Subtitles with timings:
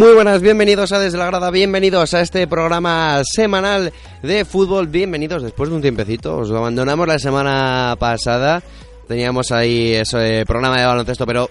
[0.00, 5.42] Muy buenas, bienvenidos a Desde la Grada, bienvenidos a este programa semanal de fútbol, bienvenidos
[5.42, 8.62] después de un tiempecito, os lo abandonamos la semana pasada,
[9.08, 11.50] teníamos ahí ese programa de baloncesto, pero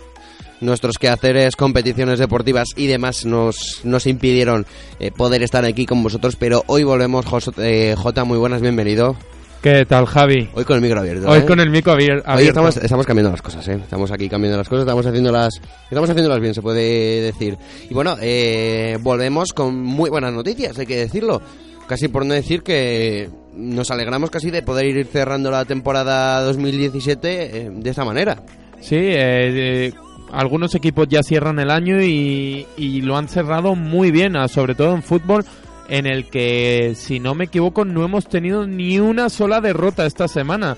[0.61, 4.65] nuestros quehaceres, competiciones deportivas y demás nos, nos impidieron
[4.99, 9.15] eh, poder estar aquí con vosotros, pero hoy volvemos, Jos- eh, Jota, muy buenas, bienvenido,
[9.61, 10.49] ¿Qué tal, Javi?
[10.53, 11.29] hoy con el micro abierto.
[11.29, 11.45] Hoy ¿eh?
[11.45, 12.31] con el abier- abierto.
[12.33, 13.73] Hoy estamos, estamos cambiando las cosas, ¿eh?
[13.73, 17.57] Estamos aquí cambiando las cosas, estamos haciéndolas, estamos haciéndolas bien, se puede decir.
[17.89, 21.41] Y bueno, eh, volvemos con muy buenas noticias, hay que decirlo.
[21.87, 27.57] Casi por no decir que nos alegramos casi de poder ir cerrando la temporada 2017
[27.57, 28.41] eh, de esta manera.
[28.79, 29.93] Sí, eh, eh,
[30.31, 34.75] algunos equipos ya cierran el año y, y lo han cerrado muy bien, ah, sobre
[34.75, 35.43] todo en fútbol,
[35.89, 40.27] en el que, si no me equivoco, no hemos tenido ni una sola derrota esta
[40.27, 40.77] semana.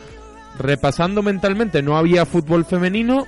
[0.57, 3.25] Repasando mentalmente, no había fútbol femenino.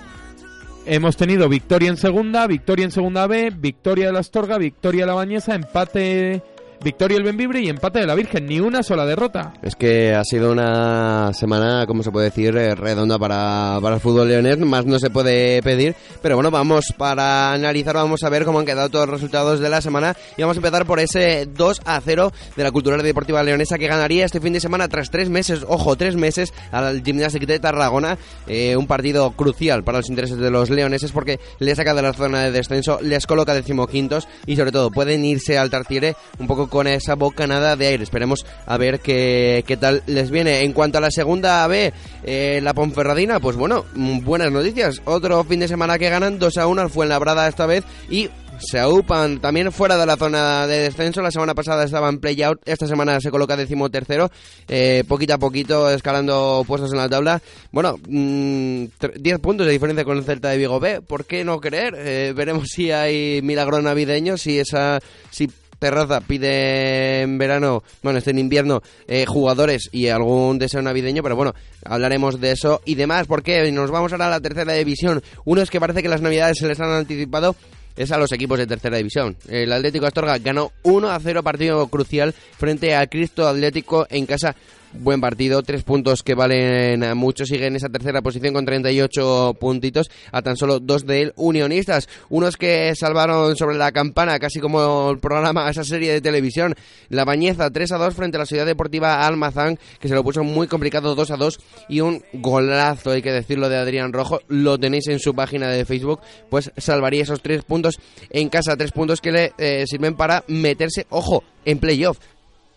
[0.85, 5.07] Hemos tenido victoria en segunda, victoria en segunda B, victoria de la Astorga, victoria de
[5.07, 6.41] la Bañesa, empate,
[6.83, 8.45] victoria del Benvibre y empate de la Virgen.
[8.45, 9.53] Ni una sola derrota.
[9.61, 14.01] Es que ha sido una semana, como se puede decir, eh, redonda para, para el
[14.01, 15.95] fútbol leonés, más no se puede pedir.
[16.21, 19.69] Pero bueno, vamos para analizar, vamos a ver cómo han quedado todos los resultados de
[19.69, 20.15] la semana.
[20.37, 23.87] Y vamos a empezar por ese 2 a 0 de la Cultural Deportiva Leonesa que
[23.87, 28.17] ganaría este fin de semana tras tres meses, ojo, tres meses al Gimnástic de Tarragona.
[28.47, 32.13] Eh, un partido crucial para los intereses de los leoneses porque les saca de la
[32.13, 36.67] zona de descenso, les coloca decimoquintos y sobre todo pueden irse al Tartiere un poco
[36.73, 38.03] con esa bocanada de aire.
[38.03, 40.63] Esperemos a ver qué, qué tal les viene.
[40.63, 44.99] En cuanto a la segunda B, eh, la Ponferradina, pues bueno, mm, buenas noticias.
[45.05, 48.27] Otro fin de semana que ganan 2 a 1 al Fuenlabrada esta vez y
[48.59, 51.21] se aupan también fuera de la zona de descenso.
[51.21, 54.31] La semana pasada estaba en play-out, esta semana se coloca decimotercero,
[54.67, 57.39] eh, poquito a poquito escalando puestos en la tabla.
[57.71, 61.43] Bueno, mm, tr- 10 puntos de diferencia con el Celta de Vigo B, ¿por qué
[61.43, 61.93] no creer?
[61.99, 64.99] Eh, veremos si hay milagro navideño, si esa...
[65.29, 65.47] Si
[65.83, 71.35] Terraza pide en verano, bueno, este en invierno, eh, jugadores y algún deseo navideño, pero
[71.35, 75.21] bueno, hablaremos de eso y demás, porque nos vamos ahora a la tercera división.
[75.43, 77.57] Uno es que parece que las navidades se les han anticipado.
[77.97, 79.35] Es a los equipos de tercera división.
[79.49, 84.55] El Atlético Astorga ganó 1 a 0 partido crucial frente al Cristo Atlético en casa.
[84.99, 87.45] Buen partido, tres puntos que valen mucho.
[87.45, 92.07] Sigue en esa tercera posición con 38 puntitos, a tan solo dos de él unionistas.
[92.29, 96.75] Unos que salvaron sobre la campana, casi como el programa, esa serie de televisión.
[97.09, 100.43] La Bañeza 3 a 2 frente a la Ciudad Deportiva Almazán, que se lo puso
[100.43, 101.59] muy complicado 2 a 2.
[101.89, 104.41] Y un golazo, hay que decirlo, de Adrián Rojo.
[104.47, 106.21] Lo tenéis en su página de Facebook.
[106.51, 107.99] Pues salvaría esos tres puntos
[108.29, 108.77] en casa.
[108.77, 112.19] Tres puntos que le eh, sirven para meterse, ojo, en playoff.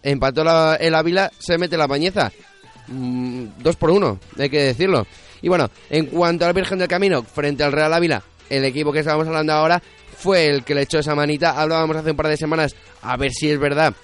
[0.07, 2.31] Empató el Ávila, se mete la Bañeza.
[2.87, 5.05] Mm, dos por uno, hay que decirlo.
[5.43, 9.01] Y bueno, en cuanto al Virgen del Camino, frente al Real Ávila, el equipo que
[9.01, 9.83] estábamos hablando ahora
[10.17, 11.61] fue el que le echó esa manita.
[11.61, 13.95] Hablábamos hace un par de semanas, a ver si es verdad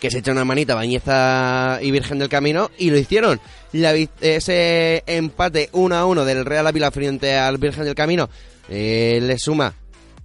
[0.00, 3.38] que se echa una manita Bañeza y Virgen del Camino y lo hicieron.
[3.72, 8.30] La ese empate 1 a 1 del Real Ávila frente al Virgen del Camino
[8.70, 9.74] eh, le suma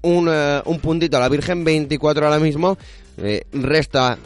[0.03, 2.77] un, eh, un puntito a la Virgen, 24 ahora mismo.
[3.17, 4.17] eh, resta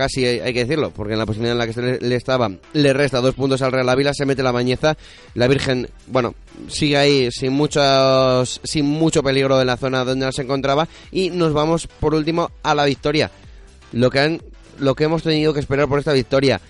[0.00, 2.50] casi hay que decirlo, porque en la posición en la que se le, le estaba,
[2.72, 4.96] le resta dos puntos al Real Ávila, se mete la bañeza,
[5.34, 6.34] la Virgen, bueno,
[6.68, 11.52] sigue ahí sin muchos, sin mucho peligro en la zona donde se encontraba, y nos
[11.52, 13.30] vamos por último a la victoria.
[13.92, 14.42] Lo que han,
[14.78, 16.62] lo que hemos tenido que esperar por esta victoria.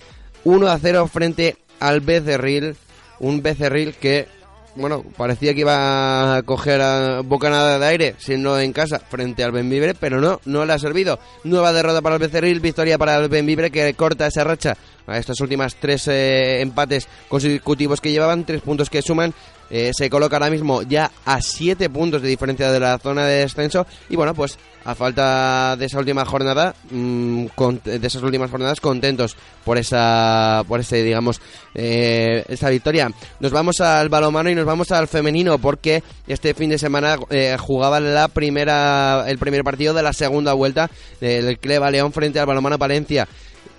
[0.43, 2.75] 1 a 0 frente al Becerril,
[3.19, 4.27] un Becerril que
[4.75, 9.51] bueno, parecía que iba a coger a bocanada de aire, siendo en casa, frente al
[9.51, 11.19] Benvibre, pero no, no le ha servido.
[11.43, 14.77] Nueva derrota para el Becerril, victoria para el Benvibre que corta esa racha
[15.07, 19.33] a estas últimas tres eh, empates consecutivos que llevaban, tres puntos que suman.
[19.71, 23.39] Eh, se coloca ahora mismo ya a siete puntos de diferencia de la zona de
[23.39, 23.87] descenso.
[24.09, 28.79] Y bueno, pues a falta de esa última jornada, mm, con- de esas últimas jornadas,
[28.81, 31.39] contentos por esa, por ese, digamos,
[31.75, 33.09] eh, esta victoria.
[33.39, 37.55] Nos vamos al balomano y nos vamos al femenino porque este fin de semana eh,
[37.59, 40.89] jugaba la primera, el primer partido de la segunda vuelta
[41.19, 43.27] del Cleva León frente al balomano Palencia.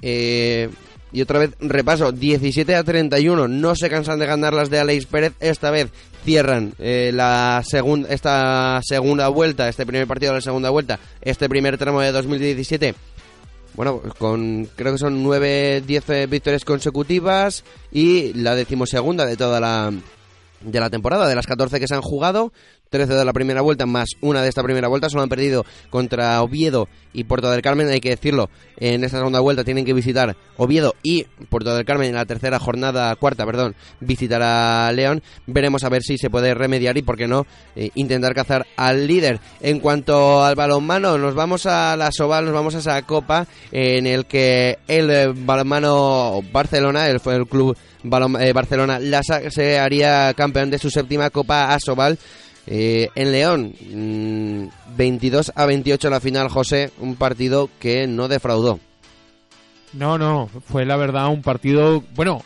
[0.01, 0.69] Eh,
[1.13, 3.49] Y otra vez repaso, 17 a 31.
[3.49, 5.35] No se cansan de ganar las de Aleix Pérez.
[5.41, 5.91] Esta vez
[6.25, 11.49] cierran eh, la segunda esta segunda vuelta, este primer partido de la segunda vuelta, este
[11.49, 12.95] primer tramo de 2017
[13.75, 19.93] bueno, con creo que son 9, 10 victorias consecutivas y la decimosegunda de toda la
[20.61, 22.53] de la temporada, de las 14 que se han jugado,
[22.93, 26.41] 13 de la primera vuelta más una de esta primera vuelta, solo han perdido contra
[26.43, 30.37] Oviedo y Puerto del Carmen, hay que decirlo, en esta segunda vuelta tienen que visitar
[30.57, 32.11] Oviedo y Puerto del Carmen.
[32.11, 36.97] En la tercera jornada, cuarta, perdón, visitará León, veremos a ver si se puede remediar
[36.97, 39.41] y por qué no eh, intentar cazar al líder.
[39.61, 44.07] En cuanto al balonmano, nos vamos a la Soval, nos vamos a esa copa en
[44.07, 49.01] el que el eh, balonmano Barcelona, el, el club eh, Barcelona,
[49.51, 52.19] se haría campeón de su séptima copa Asobal
[52.67, 53.75] eh, en León,
[54.97, 58.79] 22 mm, a 28 la final, José, un partido que no defraudó.
[59.93, 62.43] No, no, fue la verdad un partido, bueno,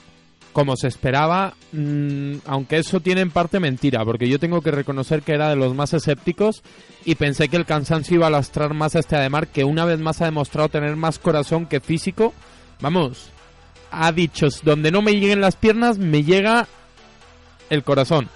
[0.52, 5.22] como se esperaba, mm, aunque eso tiene en parte mentira, porque yo tengo que reconocer
[5.22, 6.62] que era de los más escépticos
[7.04, 10.00] y pensé que el cansancio iba a lastrar más a este Ademar, que una vez
[10.00, 12.32] más ha demostrado tener más corazón que físico.
[12.80, 13.30] Vamos,
[13.90, 16.66] ha dicho, donde no me lleguen las piernas, me llega
[17.68, 18.28] el corazón.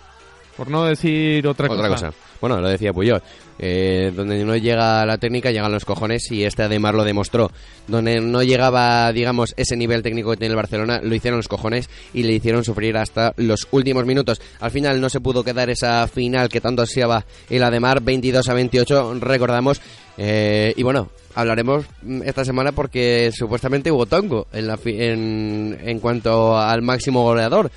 [0.61, 2.13] Por no decir otra, otra cosa.
[2.39, 3.23] Bueno, lo decía Puyol.
[3.59, 7.51] Eh, donde no llega la técnica, llegan los cojones y este Ademar lo demostró.
[7.89, 11.89] Donde no llegaba, digamos, ese nivel técnico que tiene el Barcelona, lo hicieron los cojones
[12.13, 14.43] y le hicieron sufrir hasta los últimos minutos.
[14.61, 18.53] Al final no se pudo quedar esa final que tanto ansiaba el Ademar, 22 a
[18.53, 19.81] 28, recordamos.
[20.19, 21.87] Eh, y bueno, hablaremos
[22.23, 27.71] esta semana porque supuestamente hubo tongo en, la en, en cuanto al máximo goleador.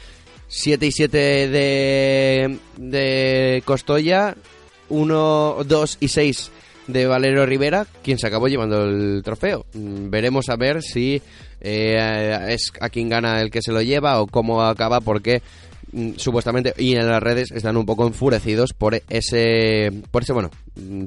[0.55, 4.35] 7 y 7 de, de Costoya,
[4.89, 6.51] 1, 2 y 6
[6.85, 9.65] de Valero Rivera, quien se acabó llevando el trofeo.
[9.73, 11.23] Mm, veremos a ver si
[11.59, 15.41] eh, es a quien gana el que se lo lleva o cómo acaba, porque
[15.91, 20.51] mm, supuestamente y en las redes están un poco enfurecidos por ese por ese bueno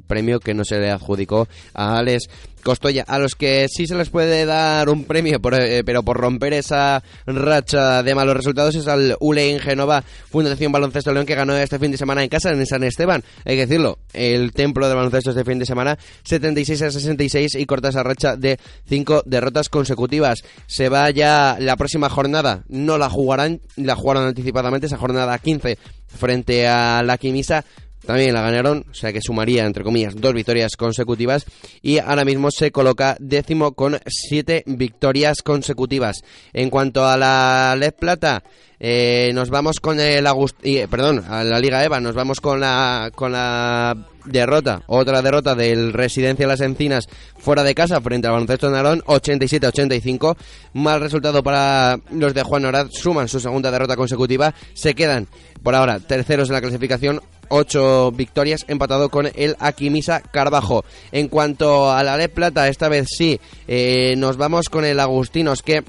[0.07, 2.29] premio que no se le adjudicó a Alex
[2.67, 6.53] Costoya, a los que sí se les puede dar un premio, eh, pero por romper
[6.53, 11.57] esa racha de malos resultados es al ULE en Genova, Fundación Baloncesto León, que ganó
[11.57, 13.23] este fin de semana en casa en San Esteban.
[13.45, 17.67] Hay que decirlo, el templo de baloncesto este fin de semana, 76 a 66 y
[17.67, 18.59] corta esa racha de
[18.89, 20.43] 5 derrotas consecutivas.
[20.67, 25.79] Se va ya la próxima jornada, no la jugarán, la jugaron anticipadamente, esa jornada 15
[26.09, 27.65] frente a la Quimisa
[28.07, 31.45] también la ganaron, o sea que sumaría, entre comillas, dos victorias consecutivas
[31.83, 36.23] y ahora mismo se coloca décimo con siete victorias consecutivas.
[36.53, 38.43] En cuanto a la Led Plata,
[38.79, 40.57] eh, nos vamos con el Agust
[40.91, 43.97] perdón, a la Liga EVA, nos vamos con la, con la
[44.27, 47.09] derrota, otra derrota del Residencia Las Encinas
[47.39, 50.37] fuera de casa frente al Baloncesto Narón, 87-85.
[50.75, 55.29] Mal resultado para los de Juan Orad, suman su segunda derrota consecutiva, se quedan
[55.63, 60.85] por ahora terceros en la clasificación, ocho victorias, empatado con el Aquimisa Carbajo.
[61.13, 65.63] En cuanto a la Le Plata, esta vez sí, eh, nos vamos con el Agustinos
[65.63, 65.85] que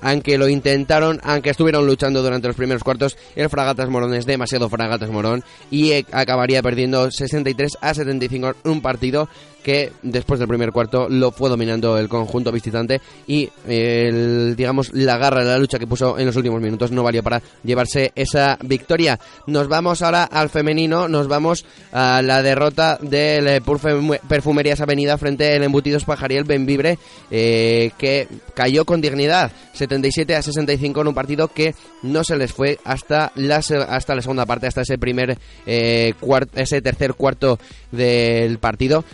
[0.00, 4.68] aunque lo intentaron, aunque estuvieron luchando durante los primeros cuartos, el Fragatas Morón es demasiado
[4.68, 9.28] Fragatas Morón y eh, acabaría perdiendo 63 a 75 en un partido
[9.66, 15.18] que después del primer cuarto lo fue dominando el conjunto visitante y el, digamos la
[15.18, 18.58] garra de la lucha que puso en los últimos minutos no valió para llevarse esa
[18.62, 19.18] victoria.
[19.48, 23.60] Nos vamos ahora al femenino, nos vamos a la derrota del
[24.28, 26.96] Perfumerías Avenida frente al Embutidos Pajariel Benvibre
[27.32, 32.52] eh, que cayó con dignidad 77 a 65 en un partido que no se les
[32.52, 36.14] fue hasta la, hasta la segunda parte, hasta ese primer eh,
[36.54, 37.58] ese tercer cuarto
[37.90, 39.04] del partido.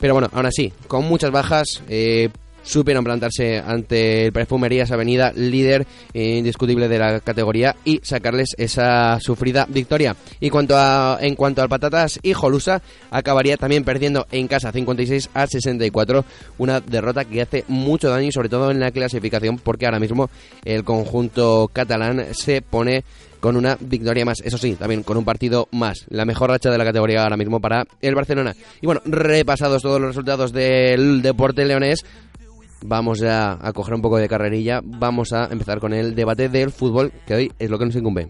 [0.00, 2.30] Pero bueno, aún así, con muchas bajas, eh,
[2.68, 9.66] supieron plantarse ante el Perfumerías Avenida, líder indiscutible de la categoría, y sacarles esa sufrida
[9.68, 10.14] victoria.
[10.38, 15.30] Y cuanto a, en cuanto al Patatas y Jolusa, acabaría también perdiendo en casa 56
[15.34, 16.24] a 64,
[16.58, 20.28] una derrota que hace mucho daño, sobre todo en la clasificación, porque ahora mismo
[20.64, 23.04] el conjunto catalán se pone
[23.40, 24.40] con una victoria más.
[24.44, 26.06] Eso sí, también con un partido más.
[26.08, 28.54] La mejor racha de la categoría ahora mismo para el Barcelona.
[28.80, 32.04] Y bueno, repasados todos los resultados del deporte leonés,
[32.82, 34.80] vamos ya a coger un poco de carrerilla.
[34.82, 38.28] Vamos a empezar con el debate del fútbol, que hoy es lo que nos incumbe.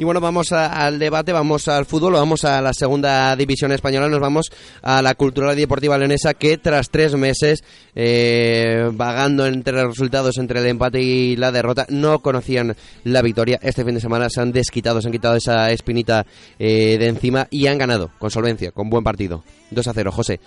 [0.00, 4.18] Y bueno, vamos al debate, vamos al fútbol, vamos a la segunda división española, nos
[4.18, 7.62] vamos a la Cultural Deportiva Leonesa que tras tres meses
[7.94, 13.58] eh, vagando entre los resultados, entre el empate y la derrota, no conocían la victoria.
[13.60, 16.24] Este fin de semana se han desquitado, se han quitado esa espinita
[16.58, 19.44] eh, de encima y han ganado con solvencia, con buen partido.
[19.70, 20.40] 2 a 0, José.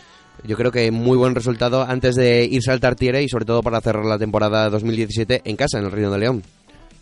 [0.46, 3.82] Yo creo que muy buen resultado antes de irse al Tartiere y sobre todo para
[3.82, 6.42] cerrar la temporada 2017 en casa, en el Reino de León.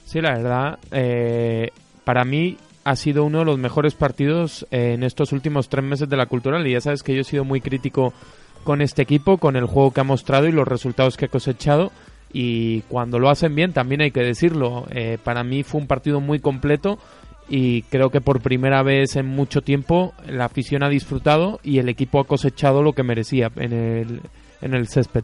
[0.05, 1.69] Sí, la verdad, eh,
[2.03, 6.09] para mí ha sido uno de los mejores partidos eh, en estos últimos tres meses
[6.09, 8.13] de la cultural y ya sabes que yo he sido muy crítico
[8.63, 11.91] con este equipo, con el juego que ha mostrado y los resultados que ha cosechado
[12.33, 14.85] y cuando lo hacen bien también hay que decirlo.
[14.91, 16.97] Eh, para mí fue un partido muy completo
[17.49, 21.89] y creo que por primera vez en mucho tiempo la afición ha disfrutado y el
[21.89, 24.21] equipo ha cosechado lo que merecía en el,
[24.61, 25.23] en el césped.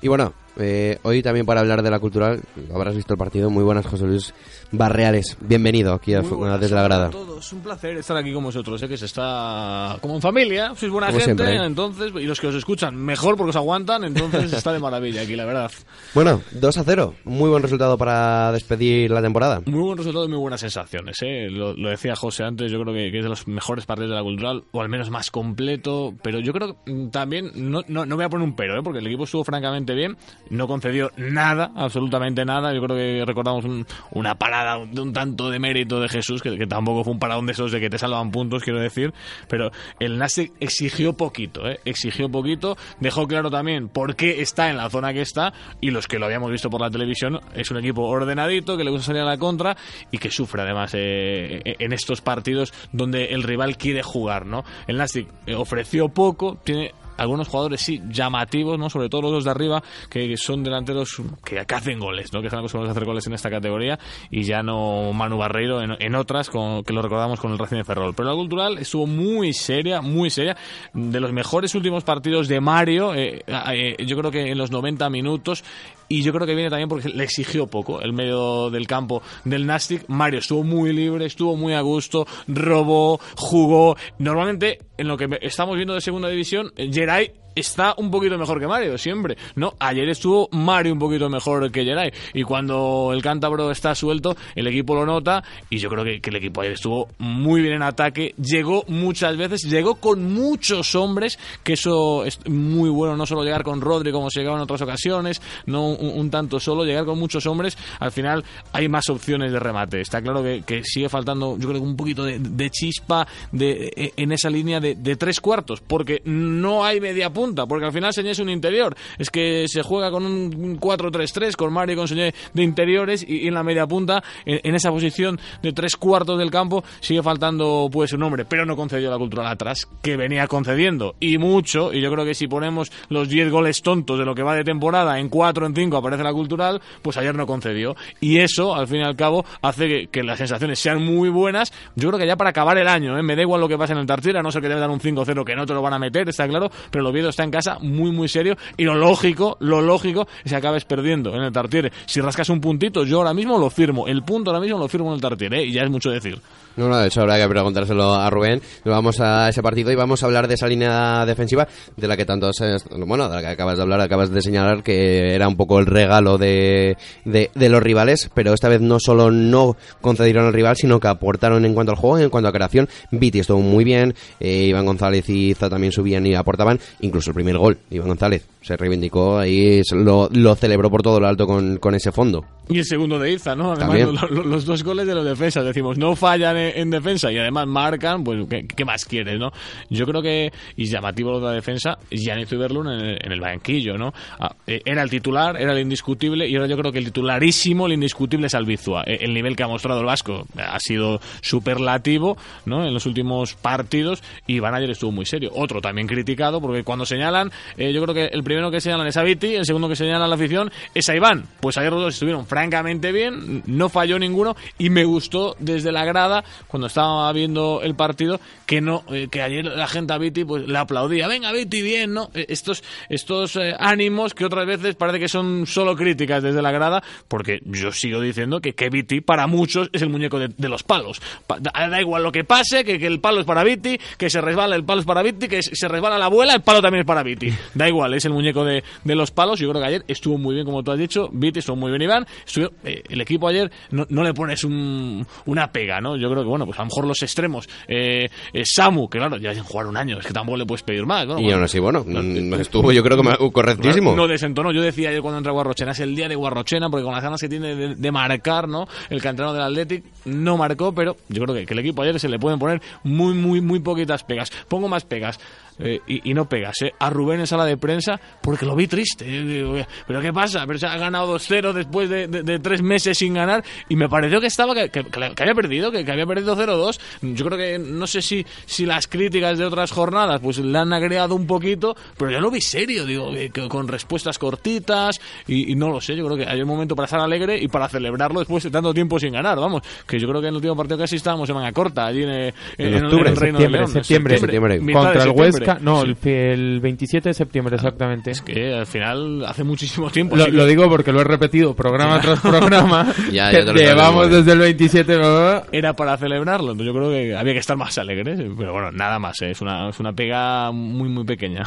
[0.00, 2.40] Y bueno, eh, hoy también para hablar de la cultural,
[2.74, 3.50] habrás visto el partido.
[3.50, 4.34] Muy buenas, José Luis
[4.70, 5.36] Barreales.
[5.40, 7.06] Bienvenido aquí a buenas desde la grada.
[7.06, 8.80] a todos, un placer estar aquí con vosotros.
[8.80, 11.66] Sé que se está como en familia, sois buena Como gente, siempre, ¿eh?
[11.66, 15.36] entonces, y los que os escuchan mejor porque os aguantan, entonces está de maravilla aquí,
[15.36, 15.70] la verdad.
[16.14, 17.14] Bueno, 2 a 0.
[17.24, 19.62] Muy buen resultado para despedir la temporada.
[19.66, 21.16] Muy buen resultado y muy buenas sensaciones.
[21.22, 21.48] ¿eh?
[21.50, 24.16] Lo, lo decía José antes, yo creo que, que es de los mejores partidos de
[24.16, 28.16] la cultural, o al menos más completo, pero yo creo que también, no, no, no
[28.16, 28.82] voy a poner un pero, ¿eh?
[28.82, 30.16] porque el equipo estuvo francamente bien,
[30.50, 32.72] no concedió nada, absolutamente nada.
[32.74, 36.66] Yo creo que recordamos un- una parada de un tanto de mérito de Jesús, que,
[36.66, 39.12] tampoco fue un paradón de esos de que te salvan puntos, quiero decir,
[39.48, 41.80] pero el Nastic exigió poquito, ¿eh?
[41.84, 46.06] exigió poquito, dejó claro también por qué está en la zona que está, y los
[46.06, 49.22] que lo habíamos visto por la televisión, es un equipo ordenadito, que le gusta salir
[49.22, 49.76] a la contra
[50.10, 54.64] y que sufre además eh, en estos partidos donde el rival quiere jugar, ¿no?
[54.86, 58.88] El Nastic eh, ofreció poco, tiene algunos jugadores sí llamativos, ¿no?
[58.90, 62.40] Sobre todo los dos de arriba, que son delanteros que, hacen goles, ¿no?
[62.40, 63.98] Que están acostumbrados a hacer goles en esta categoría
[64.30, 67.76] y ya no Manu Barreiro en, en otras, con- que lo recordamos con el Racing
[67.78, 68.14] de Ferrol.
[68.14, 70.56] Pero la cultural estuvo muy seria, muy seria.
[70.92, 75.08] De los mejores últimos partidos de Mario, eh, eh, yo creo que en los 90
[75.10, 75.64] minutos.
[76.12, 79.64] Y yo creo que viene también porque le exigió poco el medio del campo del
[79.64, 80.04] Nastic.
[80.08, 83.96] Mario estuvo muy libre, estuvo muy a gusto, robó, jugó.
[84.18, 88.66] Normalmente, en lo que estamos viendo de segunda división, Geray está un poquito mejor que
[88.66, 89.36] Mario, siempre.
[89.56, 92.12] No, ayer estuvo Mario un poquito mejor que Geray.
[92.34, 95.42] Y cuando el cántabro está suelto, el equipo lo nota.
[95.70, 98.34] Y yo creo que, el equipo ayer estuvo muy bien en ataque.
[98.38, 103.16] Llegó muchas veces, llegó con muchos hombres, que eso es muy bueno.
[103.16, 106.84] No solo llegar con Rodri como se llegaba en otras ocasiones, no un, tanto solo,
[106.84, 107.76] llegar con muchos hombres.
[107.98, 110.00] Al final hay más opciones de remate.
[110.00, 114.32] Está claro que, sigue faltando, yo creo que un poquito de, chispa de, eh, en
[114.32, 118.30] esa línea de, de tres cuartos, porque no hay media punta, porque al final Señé
[118.30, 118.94] es un interior.
[119.18, 123.48] Es que se juega con un 4-3-3, con Mario y con Señé de interiores, y,
[123.48, 128.12] en la media punta, en, esa posición de tres cuartos del campo, sigue faltando pues
[128.12, 132.10] un hombre, pero no concedió la cultural atrás, que venía concediendo, y mucho, y yo
[132.12, 135.28] creo que si ponemos los 10 goles tontos de lo que va de temporada, en
[135.28, 137.96] 4 en 5 aparece la cultural, pues ayer no concedió.
[138.20, 141.72] Y eso, al fin y al cabo, hace que, las sensaciones sean muy buenas.
[141.96, 143.22] Yo creo que ya para acabar el año, ¿eh?
[143.22, 144.90] me da igual lo que pase en el Tartiere, a no ser que debe dar
[144.90, 147.44] un 5-0 que no te lo van a meter, está claro, pero el Oviedo está
[147.44, 148.56] en casa muy, muy serio.
[148.76, 151.92] Y lo lógico, lo lógico es que acabes perdiendo en el Tartiere.
[152.06, 154.06] Si rascas un puntito, yo ahora mismo lo firmo.
[154.06, 155.66] El punto ahora mismo lo firmo en el Tartiere, ¿eh?
[155.66, 156.38] y ya es mucho decir.
[156.76, 158.60] No, no, de hecho habrá que preguntárselo a Rubén.
[158.84, 162.24] Vamos a ese partido y vamos a hablar de esa línea defensiva de la que
[162.24, 165.56] tanto, se- bueno, de la que acabas de hablar, acabas de señalar que era un
[165.56, 170.46] poco el regalo de, de, de los rivales, pero esta vez no solo no concedieron
[170.46, 172.88] al rival, sino que aportaron en cuanto al juego en cuanto a creación.
[173.10, 177.34] Viti estuvo muy bien, eh, Iván González y Iza también subían y aportaban, incluso el
[177.34, 181.78] primer gol, Iván González se reivindicó ahí, lo, lo celebró por todo lo alto con,
[181.78, 182.44] con ese fondo.
[182.68, 183.72] Y el segundo de Iza, ¿no?
[183.72, 184.14] Además, También.
[184.14, 187.38] lo- lo- los dos goles de los defensas, decimos, no fallan en, en defensa y
[187.38, 189.50] además marcan, pues, ¿qué, qué más quieres, no?
[189.90, 193.40] Yo creo que, y llamativo lo de la defensa, Gianni Zuberlun en el, en el
[193.40, 194.12] banquillo, ¿no?
[194.38, 197.86] Ah, eh, era el titular, era el indiscutible, y ahora yo creo que el titularísimo,
[197.86, 199.04] el indiscutible es Albizua.
[199.06, 202.86] Eh, El nivel que ha mostrado el Vasco ha sido superlativo, ¿no?
[202.86, 205.50] En los últimos partidos, y Van ayer estuvo muy serio.
[205.54, 209.16] Otro también criticado, porque cuando señalan, eh, yo creo que el primero que señalan es
[209.16, 211.44] a Viti, el segundo que señalan a la afición es a Iván.
[211.60, 216.04] Pues ayer los dos estuvieron francamente bien, no falló ninguno, y me gustó desde la
[216.04, 220.44] grada, cuando estaba viendo el partido, que no eh, que ayer la gente a Viti
[220.44, 221.28] pues le aplaudía.
[221.28, 222.30] Venga, Viti, bien, ¿no?
[222.34, 226.70] Eh, Estos, estos eh, ánimos que otras veces parece que son solo críticas desde la
[226.72, 230.82] grada, porque yo sigo diciendo que, que Viti para muchos es el muñeco de, los
[230.82, 231.20] palos.
[231.46, 234.40] Pa- da, igual lo que pase, que, que el palo es para Viti, que se
[234.40, 237.06] resbala el palo es para Viti, que se resbala la abuela, el palo también poner
[237.06, 237.52] para Viti.
[237.74, 239.58] Da igual, es el muñeco de, de los palos.
[239.60, 241.28] Yo creo que ayer estuvo muy bien, como tú has dicho.
[241.32, 242.26] Viti estuvo muy bien, Iván.
[242.46, 246.16] Estuvo- el equipo ayer no, no le pones un- una pega, ¿no?
[246.16, 247.68] Yo creo que, bueno, pues a lo mejor los extremos.
[247.88, 250.82] Eh, eh, Samu, que claro, ya sin jugar un año, es que tampoco le puedes
[250.82, 251.26] pedir más.
[251.26, 254.14] Bueno, Y aún así, bueno, mm, estuvo yo creo que correctísimo.
[254.14, 254.72] no desentonó.
[254.72, 257.40] Yo decía ayer cuando entra Guarrochena, es el día de Guarrochena, porque con las ganas
[257.40, 258.86] que tiene de, de marcar, ¿no?
[259.10, 262.28] El canterano del Athletic no marcó, pero yo creo que, que el equipo ayer se
[262.28, 264.50] le pueden poner muy, muy, muy poquitas pegas.
[264.68, 265.38] Pongo más pegas.
[265.78, 266.92] Eh, y, y no pegas, ¿eh?
[266.98, 269.24] A Rubén en sala de prensa, porque lo vi triste.
[269.30, 270.64] Yo digo, ¿Pero qué pasa?
[270.66, 274.08] Pero se ha ganado 2-0 después de, de- de tres meses sin ganar, y me
[274.08, 276.98] pareció que estaba, que, que- que había perdido, que, que había perdido 0-2.
[277.22, 280.92] Yo creo que, no sé si, si las críticas de otras jornadas, pues le han
[280.92, 285.74] agregado un poquito, pero yo lo vi serio, digo, eh, con respuestas cortitas, y, y
[285.74, 288.40] no lo sé, yo creo que hay un momento para estar alegre y para celebrarlo
[288.40, 290.98] después de tanto tiempo sin ganar, vamos, que yo creo que en el último partido
[290.98, 294.38] casi estábamos en manga corta, allí en, eh, en, octubre, el Reino de septiembre, septiembre.
[294.38, 294.74] Septiembre.
[294.74, 295.71] de Contra el septiembre.
[295.74, 296.14] Huesca, no, Sí.
[296.30, 298.30] el, el 27 de septiembre exactamente.
[298.30, 300.36] Es que al final hace muchísimo tiempo.
[300.36, 303.06] Lo, que- lo digo porque lo he repetido programa tras programa.
[303.32, 305.18] Ya, ya te llevamos desde el 27.
[305.18, 305.62] ¿no?
[305.72, 306.72] era para celebrarlo.
[306.72, 308.40] Entonces yo creo que había que estar más alegres.
[308.58, 309.40] Pero bueno, nada más.
[309.42, 309.50] ¿eh?
[309.50, 311.64] Es, una, es una pega muy, muy pequeña.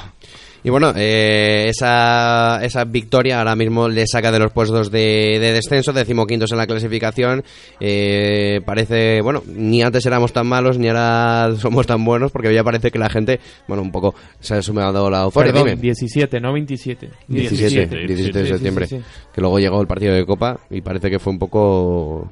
[0.66, 5.54] Y bueno, eh, esa, esa victoria ahora mismo le saca de los puestos de, de
[5.54, 7.44] descenso, decimoquintos en la clasificación.
[7.80, 12.64] Eh, parece, bueno, ni antes éramos tan malos, ni ahora somos tan buenos, porque ya
[12.64, 15.54] parece que la gente, bueno, un poco se ha sumado la euforia.
[15.54, 15.82] Perdón, dime.
[15.84, 17.10] 17, no 27.
[17.28, 18.88] 17, 17, 17 de septiembre.
[18.88, 22.28] Que luego llegó el partido de Copa y parece que fue un poco.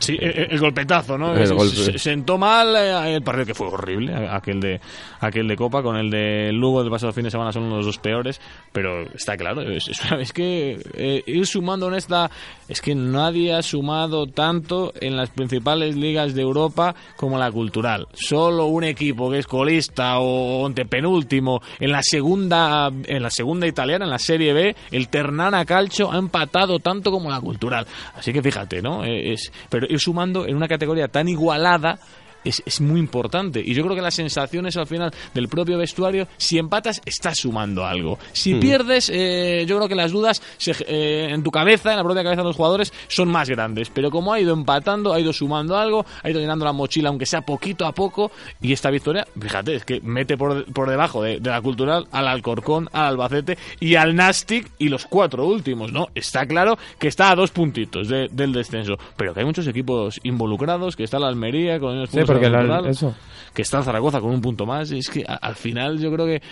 [0.00, 1.36] Sí, el, el golpetazo, ¿no?
[1.36, 1.76] El Se- golpe.
[1.76, 4.80] se- sentó mal eh, el partido que fue horrible, aquel de
[5.20, 7.98] aquel de Copa con el de Lugo del pasado fin de semana son los dos
[7.98, 8.40] peores,
[8.72, 12.30] pero está claro, es, es que eh, ir sumando en esta
[12.68, 18.06] es que nadie ha sumado tanto en las principales ligas de Europa como la cultural.
[18.14, 24.04] Solo un equipo que es colista o antepenúltimo en la segunda en la segunda italiana,
[24.04, 27.86] en la Serie B, el Ternana Calcio ha empatado tanto como la cultural.
[28.14, 29.04] Así que fíjate, ¿no?
[29.04, 31.98] Eh, Es, pero ir sumando en una categoría tan igualada
[32.44, 33.60] es, es muy importante.
[33.64, 37.84] Y yo creo que las sensaciones al final del propio vestuario, si empatas, estás sumando
[37.84, 38.18] algo.
[38.32, 42.04] Si pierdes, eh, yo creo que las dudas se- eh, en tu cabeza, en la
[42.04, 43.90] propia cabeza de los jugadores, son más grandes.
[43.90, 47.26] Pero como ha ido empatando, ha ido sumando algo, ha ido llenando la mochila, aunque
[47.26, 51.40] sea poquito a poco, y esta victoria, fíjate, es que mete por, por debajo de,
[51.40, 56.08] de la cultural al Alcorcón, al Albacete y al Nastic y los cuatro últimos, ¿no?
[56.14, 60.20] Está claro que está a dos puntitos de- del descenso, pero que hay muchos equipos
[60.22, 63.14] involucrados, que está la Almería con unos Sí, porque la cultural, eso.
[63.54, 66.26] que está Zaragoza con un punto más, y es que a- al final yo creo
[66.26, 66.42] que...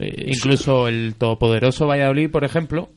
[0.00, 2.88] eh, Incluso el todopoderoso Valladolid, por ejemplo,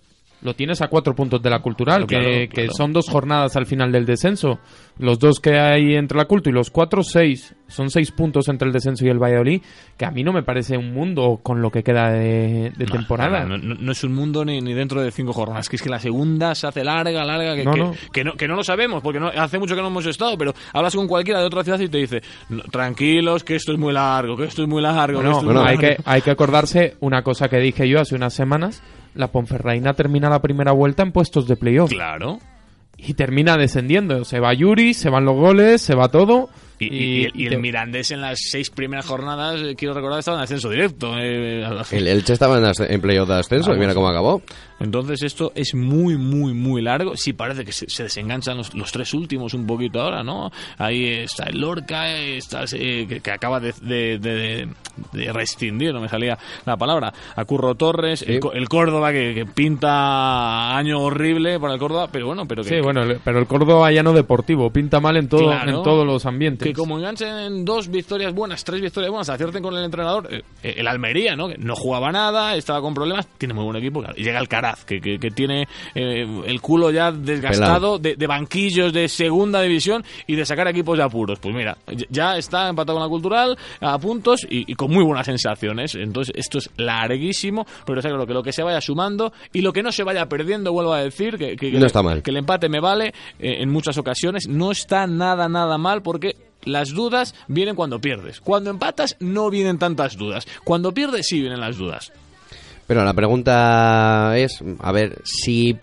[0.41, 2.69] lo tienes a cuatro puntos de la cultural, Claro, que, claro.
[2.69, 4.59] que son dos jornadas al final del descenso.
[4.97, 7.55] Los dos que hay entre la culto y los cuatro, seis.
[7.67, 9.61] Son seis puntos entre el descenso y el Valladolid,
[9.97, 12.91] que a mí no me parece un mundo con lo que queda de, de No,
[12.91, 13.45] temporada.
[13.45, 15.69] No, no- no es un mundo ni, ni dentro de cinco jornadas.
[15.69, 17.93] Que es que la segunda se hace larga, larga, que No, que, no.
[18.11, 20.95] que no, que no lo sabemos, porque hace mucho que no hemos estado, pero hablas
[20.95, 24.35] con cualquiera de otra ciudad y te dice, "No, tranquilos, que esto es muy largo,
[24.35, 25.19] que esto es muy largo.
[25.19, 25.95] que Bueno, esto es bueno, muy hay, largo".
[26.03, 28.83] que, hay que acordarse una cosa que dije yo hace unas semanas.
[29.15, 31.89] La Ponferraina termina la primera vuelta en puestos de playoff.
[31.91, 32.39] Claro.
[32.97, 34.23] Y termina descendiendo.
[34.25, 36.49] Se va Yuri, se van los goles, se va todo.
[36.79, 40.19] Y, y- y- y te- el Mirandés en las seis primeras jornadas, eh, quiero recordar,
[40.19, 41.13] estaba en ascenso directo.
[41.17, 44.41] eh, El Elche estaba en, playoff de ascenso y mira cómo acabó.
[44.81, 47.15] Entonces esto es muy, muy, muy largo.
[47.15, 50.51] Sí parece que se, se desenganchan los, los tres últimos un poquito ahora, ¿no?
[50.77, 54.67] Ahí está el Lorca, está, eh, que, que acaba de, de, de-
[55.13, 59.45] de rescindir, no me salía la palabra, a Curro Torres, el, el Córdoba que, que
[59.45, 63.47] pinta año horrible para el Córdoba, pero bueno, pero que, Sí, bueno, el- pero el
[63.47, 65.77] Córdoba ya no deportivo, pinta mal en, todo, Claro.
[65.77, 66.67] en todos los ambientes.
[66.67, 70.75] que como enganchen dos victorias buenas, tres victorias buenas, acierten con el entrenador, eh, eh,
[70.77, 71.47] el Almería, ¿no?
[71.47, 74.47] Que no jugaba nada, estaba con problemas, tiene muy buen equipo, claro, y llega el
[74.85, 80.03] Que, que, que tiene eh, el culo ya desgastado de, de banquillos de segunda división
[80.27, 81.39] y de sacar equipos de apuros.
[81.39, 81.77] Pues mira,
[82.09, 85.95] ya- está empatado con la cultural, a puntos y, y con muy buenas sensaciones.
[85.95, 89.83] Entonces, esto es larguísimo, pero claro que lo que se vaya sumando y lo que
[89.83, 92.21] no se vaya perdiendo, vuelvo a decir, que, No está mal.
[92.23, 93.07] que el empate me vale
[93.39, 98.39] eh, en muchas ocasiones, no está nada, nada mal porque las dudas vienen cuando pierdes.
[98.39, 100.47] Cuando empatas no vienen tantas dudas.
[100.63, 102.11] Cuando pierdes sí vienen las dudas.
[102.87, 105.77] Pero la pregunta es, a ver, si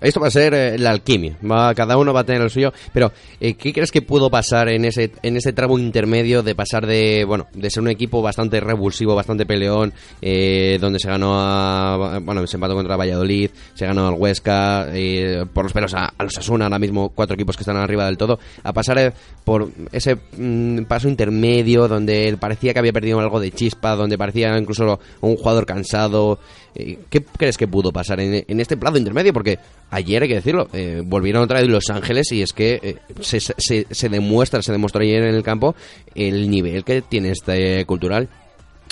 [0.00, 2.72] esto va a ser eh, la alquimia, va, cada uno va a tener lo suyo,
[2.92, 6.86] pero eh, ¿qué crees que pudo pasar en ese en ese tramo intermedio de pasar
[6.86, 12.20] de, bueno, de ser un equipo bastante revulsivo, bastante peleón, eh, donde se ganó a,
[12.22, 16.38] bueno, se empató contra Valladolid, se ganó al Huesca, eh, por los pelos a, los
[16.38, 19.12] Asuna, ahora mismo cuatro equipos que están arriba del todo, a pasar eh,
[19.44, 24.56] por ese mm, paso intermedio donde parecía que había perdido algo de chispa, donde parecía
[24.58, 26.38] incluso un jugador cansado,
[26.78, 29.32] eh, ¿Qué crees que pudo pasar en, este plazo intermedio?
[29.90, 33.40] Ayer, hay que decirlo, eh, volvieron otra vez Los Ángeles y es que eh, se,
[33.40, 35.74] se, se, demuestra, se demostró ayer en el campo
[36.14, 38.28] el nivel que tiene este cultural.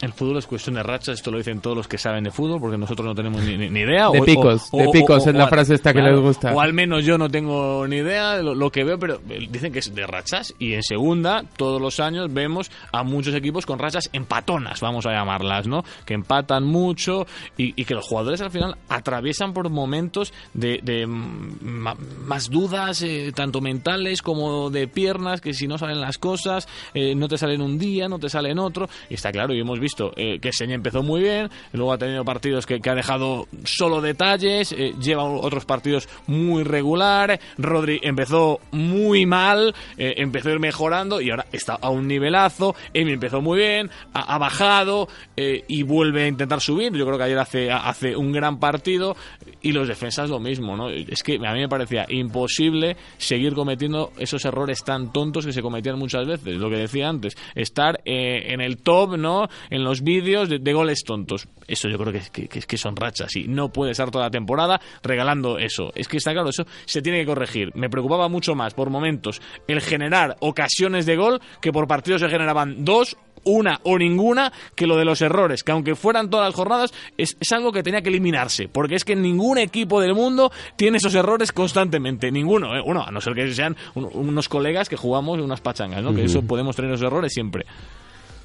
[0.02, 2.60] El fútbol es cuestión de rachas, esto lo dicen todos los que saben de fútbol,
[2.60, 4.10] porque nosotros no tenemos ni, ni, idea.
[4.10, 6.52] De o, picos, o, de o, picos es la frase esta que les gusta.
[6.52, 9.72] O al menos yo no tengo ni idea de lo, lo, que veo, pero dicen
[9.72, 10.54] que es de rachas.
[10.58, 15.12] Y en segunda, todos los años vemos a muchos equipos con rachas empatonas, vamos a
[15.12, 15.84] llamarlas, ¿no?
[16.04, 17.26] Que empatan mucho
[17.56, 23.32] y, y que los jugadores al final atraviesan por momentos de, de más dudas, eh,
[23.34, 27.62] tanto mentales como de piernas, que si no salen las cosas, eh, no te salen
[27.62, 28.88] un día, no te salen otro.
[29.08, 29.83] Y está claro, y hemos visto
[30.16, 34.72] eh, que se empezó muy bien, luego ha tenido partidos que, ha dejado solo detalles,
[34.72, 41.20] eh, lleva otros partidos muy regular, Rodri empezó muy mal, eh, empezó a ir mejorando
[41.20, 46.24] y ahora está a un nivelazo, Emi empezó muy bien, ha, ha bajado y vuelve
[46.24, 49.16] a intentar subir, yo creo que ayer hace, hace un gran partido
[49.60, 50.88] y los defensas lo mismo, ¿no?
[50.90, 55.62] Es que a mí me parecía imposible seguir cometiendo esos errores tan tontos que se
[55.62, 59.48] cometían muchas veces, lo que decía antes, estar en el top, ¿no?
[59.74, 61.48] En los vídeos de, de goles tontos.
[61.66, 64.80] Eso yo creo que, que, que, son rachas y no puede estar toda la temporada
[65.02, 65.90] regalando eso.
[65.96, 67.74] Es que está claro, eso se tiene que corregir.
[67.74, 72.28] Me preocupaba mucho más por momentos el generar ocasiones de gol que por partidos se
[72.28, 76.54] generaban dos una o ninguna que lo de los errores, que aunque fueran todas las
[76.54, 80.52] jornadas, es, es, algo que tenía que eliminarse, porque es que ningún equipo del mundo
[80.76, 82.82] tiene esos errores constantemente, ninguno, ¿eh?
[82.82, 86.10] uno, a no ser que sean un, unos colegas que jugamos unas pachangas, ¿no?
[86.10, 86.16] Uh -huh.
[86.16, 87.66] que eso podemos tener esos errores siempre.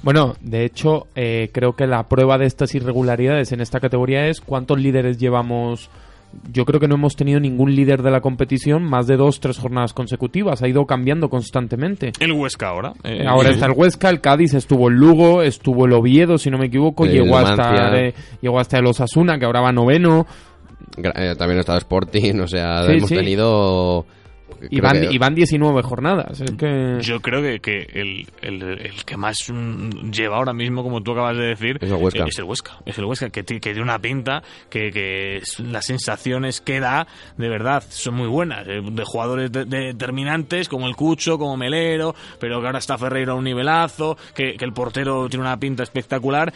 [0.02, 4.40] Bueno, de hecho, eh, creo que la prueba de estas irregularidades en esta categoría es
[4.40, 5.90] cuántos líderes llevamos.
[6.54, 9.58] Yo creo que no hemos tenido ningún líder de la competición más de dos, tres
[9.58, 10.62] jornadas consecutivas.
[10.62, 12.12] Ha ido cambiando constantemente.
[12.20, 12.94] El Huesca ahora.
[13.04, 16.58] Eh, ahora está el Huesca, el Cádiz, estuvo el Lugo, estuvo el Oviedo, si no
[16.60, 20.28] me equivoco, el llegó hasta, de, llegó hasta el Osasuna, que ahora va noveno.
[20.98, 23.16] Eh, también ha estado Sporting, o sea, sí, hemos sí.
[23.16, 24.06] tenido
[24.70, 25.14] y van, que...
[25.14, 26.42] y van 19 jornadas.
[26.42, 26.98] Es que...
[27.02, 31.12] Yo creo que, que el, el, el, que más mm, lleva ahora mismo, como tú
[31.12, 32.26] acabas de decir, es el Huesca.
[32.26, 36.62] Es el Huesca, es el Huesca que, que tiene una pinta que, que las sensaciones
[36.62, 38.68] que da, de verdad, son muy buenas.
[38.68, 42.98] Eh, de jugadores de, de determinantes como el Cucho, como Melero, pero que ahora está
[42.98, 46.54] Ferreiro a un nivelazo, que, que el portero tiene una pinta espectacular.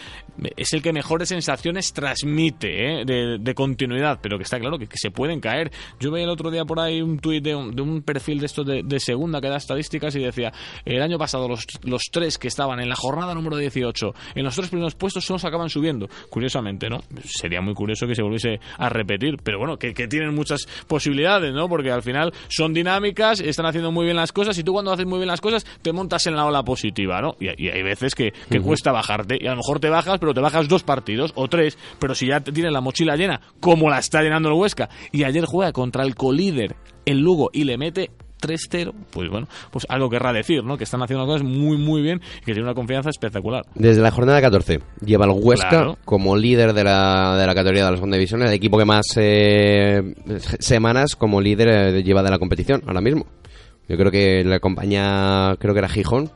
[0.55, 4.87] Es el que mejores sensaciones transmite eh, de, de, continuidad, pero que está claro que,
[4.87, 5.71] que, se pueden caer.
[5.99, 8.45] Yo veía el otro día por ahí un tuit de un, de un perfil de
[8.45, 10.51] estos de, de, segunda que da estadísticas y decía,
[10.85, 14.55] el año pasado los, los tres que estaban en la jornada número 18, en los
[14.55, 16.07] tres primeros puestos solo se acaban subiendo.
[16.29, 17.01] Curiosamente, ¿no?
[17.23, 21.53] Sería muy curioso que se volviese a repetir, pero bueno, que, que tienen muchas posibilidades,
[21.53, 21.69] ¿no?
[21.69, 25.05] Porque al final son dinámicas, están haciendo muy bien las cosas y tú cuando haces
[25.05, 27.35] muy bien las cosas te montas en la ola positiva, ¿no?
[27.39, 28.65] Y, y hay veces que, que uh -huh.
[28.65, 31.77] cuesta bajarte y a lo mejor te bajas, pero te bajas dos partidos o tres,
[31.99, 35.23] pero si ya te tienes la mochila llena, como la está llenando el Huesca, y
[35.23, 36.75] ayer juega contra el colíder
[37.05, 38.11] el Lugo y le mete
[38.43, 40.77] 3-0, pues bueno, pues algo querrá decir, ¿no?
[40.77, 43.65] Que están haciendo cosas muy, muy bien y que tienen una confianza espectacular.
[43.73, 45.97] Desde la jornada 14 lleva el Huesca claro.
[46.03, 49.05] como líder de la, de la categoría de la segunda división, el equipo que más
[49.15, 50.13] eh,
[50.59, 53.25] semanas como líder eh, lleva de la competición ahora mismo.
[53.87, 56.29] Yo creo que le acompaña, creo que era Gijón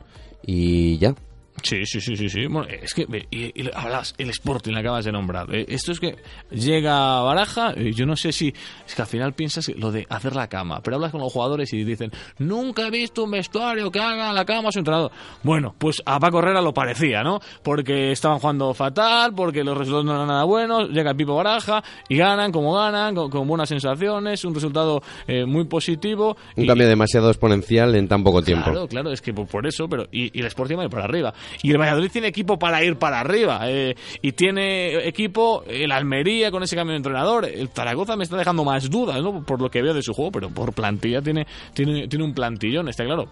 [0.44, 1.14] y ya.
[1.62, 2.46] Sí, sí, sí, sí, sí.
[2.46, 5.54] Bueno, es que y, y, hablas, el Sporting le acabas de nombrar.
[5.54, 6.16] Eh, esto es que
[6.50, 8.52] llega Baraja, yo no sé si
[8.86, 11.72] es que al final piensas lo de hacer la cama, pero hablas con los jugadores
[11.72, 15.10] y dicen, nunca he visto un vestuario que haga la cama a su entrenador.
[15.42, 17.40] Bueno, pues a Paco Herrera lo parecía, ¿no?
[17.62, 21.82] Porque estaban jugando fatal, porque los resultados no eran nada buenos, llega el Pipo Baraja
[22.08, 26.36] y ganan como ganan, con, con buenas sensaciones, un resultado eh, muy positivo.
[26.56, 28.70] Un y, cambio demasiado exponencial en tan poco tiempo.
[28.70, 31.32] Claro, claro, es que por, por eso, pero y, y el Sporting va para arriba.
[31.62, 33.60] Y el Valladolid tiene equipo para ir para arriba.
[33.64, 37.44] Eh, y tiene equipo el Almería con ese cambio de entrenador.
[37.44, 39.44] El Zaragoza me está dejando más dudas, ¿no?
[39.44, 42.88] Por lo que veo de su juego, pero por plantilla tiene, tiene, tiene un plantillón,
[42.88, 43.28] está claro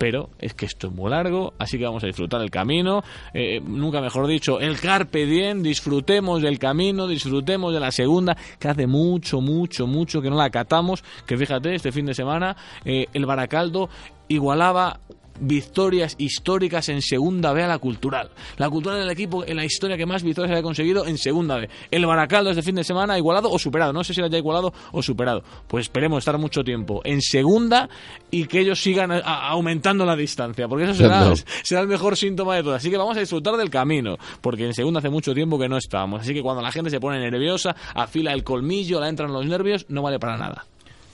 [0.00, 3.02] pero es que esto es muy largo, así que vamos a disfrutar el camino,
[3.34, 8.68] eh, nunca mejor dicho, el carpe diem, disfrutemos del camino, disfrutemos de la segunda, que
[8.68, 13.08] hace mucho, mucho, mucho que no la catamos, que fíjate, este fin de semana eh,
[13.12, 13.90] el Baracaldo
[14.28, 15.00] igualaba
[15.40, 18.30] victorias históricas en segunda B a la cultural.
[18.56, 21.56] La cultural es el equipo en la historia que más victorias ha conseguido en segunda
[21.56, 21.68] B.
[21.90, 23.92] El Baracaldo este fin de semana igualado o superado.
[23.92, 25.42] No sé si lo haya igualado o superado.
[25.66, 27.88] Pues esperemos estar mucho tiempo en segunda
[28.30, 31.34] y que ellos sigan aumentando la distancia, porque eso será, No.
[31.62, 32.74] será el mejor síntoma de todo.
[32.74, 35.76] Así que vamos a disfrutar del camino, porque en segunda hace mucho tiempo que no
[35.76, 36.22] estábamos.
[36.22, 39.86] Así que cuando la gente se pone nerviosa, afila el colmillo, la entran los nervios,
[39.88, 40.66] no vale para nada.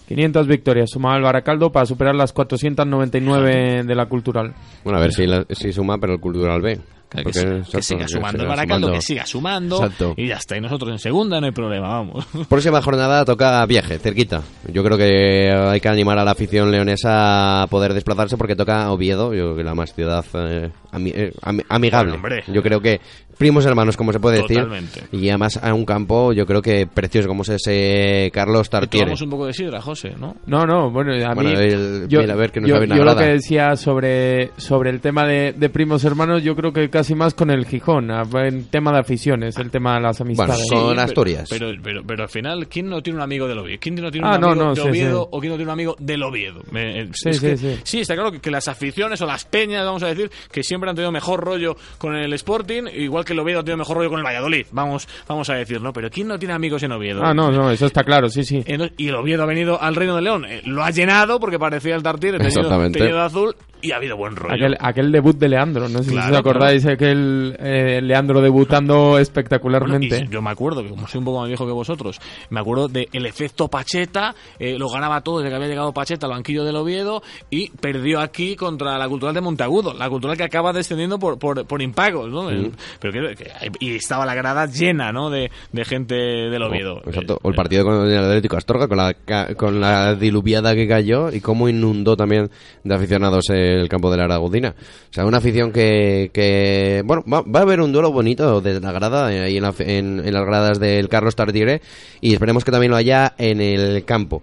[0.09, 4.55] 500 victorias sumaba el Baracaldo para superar las 499 de la Cultural.
[4.85, 6.79] Bueno, a ver si, la- si suma, pero el Cultural B.
[7.09, 7.63] Que, siga-
[8.03, 8.93] que sumando el Baracaldo, sumando.
[8.93, 10.15] que siga sumando Exacto.
[10.17, 10.57] y ya está.
[10.57, 12.27] Y nosotros en segunda no hay problema, vamos.
[12.49, 14.43] Próxima jornada toca viaje, cerquita.
[14.73, 18.91] Yo creo que hay que animar a la afición leonesa a poder desplazarse porque toca
[18.91, 22.13] Oviedo, yo creo que la más ciudad eh, ami- eh, ami- amigable.
[22.19, 22.45] Bueno, hombre.
[22.53, 23.01] yo creo que
[23.39, 25.03] primos hermanos, como se puede Totalmente.
[25.03, 25.21] decir.
[25.21, 29.05] Y además a un campo, yo creo que precioso como es ese Carlos Tartiere.
[29.07, 30.37] Tomamos un poco de sidra, José, ¿no?
[30.47, 31.57] No, no, bueno, a Bueno, mí...
[31.57, 35.01] el- yo, mira, a ver que nos yo- yo lo que decía sobre, sobre el
[35.01, 38.93] tema de, de primos hermanos, yo creo que casi más con el Gijón, en tema
[38.93, 40.67] de aficiones, el tema de las amistades.
[40.71, 41.49] Con pero- Asturias.
[41.51, 43.79] Pero, pero, pero, al final, ¿quién no tiene un amigo del Oviedo?
[43.81, 45.29] ¿Quién no tiene Ah, un no, amigo no, de sí, Oviedo sí.
[45.33, 46.63] o quién no tiene un amigo del Oviedo?
[46.71, 48.01] Me- eh, Sí, es sí, que- sí.
[48.01, 50.97] está claro que, que las aficiones o las peñas, vamos a decir, que siempre han
[50.97, 54.19] tenido mejor rollo con el Sporting, igual que el Oviedo ha tenido mejor rollo con
[54.19, 55.93] el Valladolid, vamos, vamos a decir, ¿no?
[55.93, 57.23] Pero ¿quién no tiene amigos en Oviedo?
[57.25, 58.63] Ah, no, no, eso está claro, sí, sí.
[58.67, 61.59] Entonces, y el Oviedo ha venido al Reino de León, eh, lo ha llenado porque
[61.59, 62.03] parecía el
[62.47, 62.99] Exactamente.
[62.99, 64.55] teñido de azul, y ha habido buen rollo.
[64.55, 68.95] Aquel, aquel debut de Leandro, no sé Claro, si os acordáis, aquel eh, Leandro debutando
[68.97, 70.25] Bueno, espectacularmente.
[70.27, 72.19] y yo me acuerdo, que como soy un poco más viejo que vosotros,
[72.51, 76.33] me acuerdo del efecto Pacheta, eh, lo ganaba todo desde que había llegado Pacheta al
[76.33, 80.73] banquillo del Oviedo y perdió aquí contra la Cultural de Monteagudo, la Cultural que acaba
[80.73, 82.51] descendiendo por, por, por impagos, ¿no?
[82.51, 85.31] Eh, Pero que, que- y estaba la grada llena, ¿no?
[85.31, 87.01] De, de gente del Oviedo.
[87.05, 87.35] Oh, exacto.
[87.35, 89.15] Eh, O el partido con el Atlético Astorga, con la,
[89.57, 92.51] con la diluviada que cayó y cómo inundó también
[92.85, 94.75] de aficionados el campo de la Aragudina.
[94.79, 98.81] O sea, una afición que, que bueno, va, va a haber un duelo bonito desde
[98.81, 101.81] la grada, eh, ahí en, la- en- en las gradas del Carlos Tartiere,
[102.21, 104.43] y esperemos que también lo haya en el campo.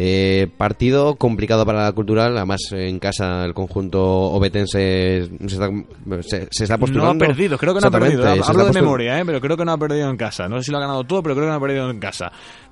[0.00, 5.68] Eh, partido complicado para la cultural, además en casa el conjunto obetense se está,
[6.22, 7.24] se, se está No postulando.
[7.24, 8.24] ha perdido, creo que no ha perdido.
[8.44, 9.24] Hablo de memoria, ¿eh?
[9.26, 10.46] pero creo que no ha perdido en casa.
[10.48, 12.30] No sé si lo ha ganado todo, pero creo que no ha perdido en casa.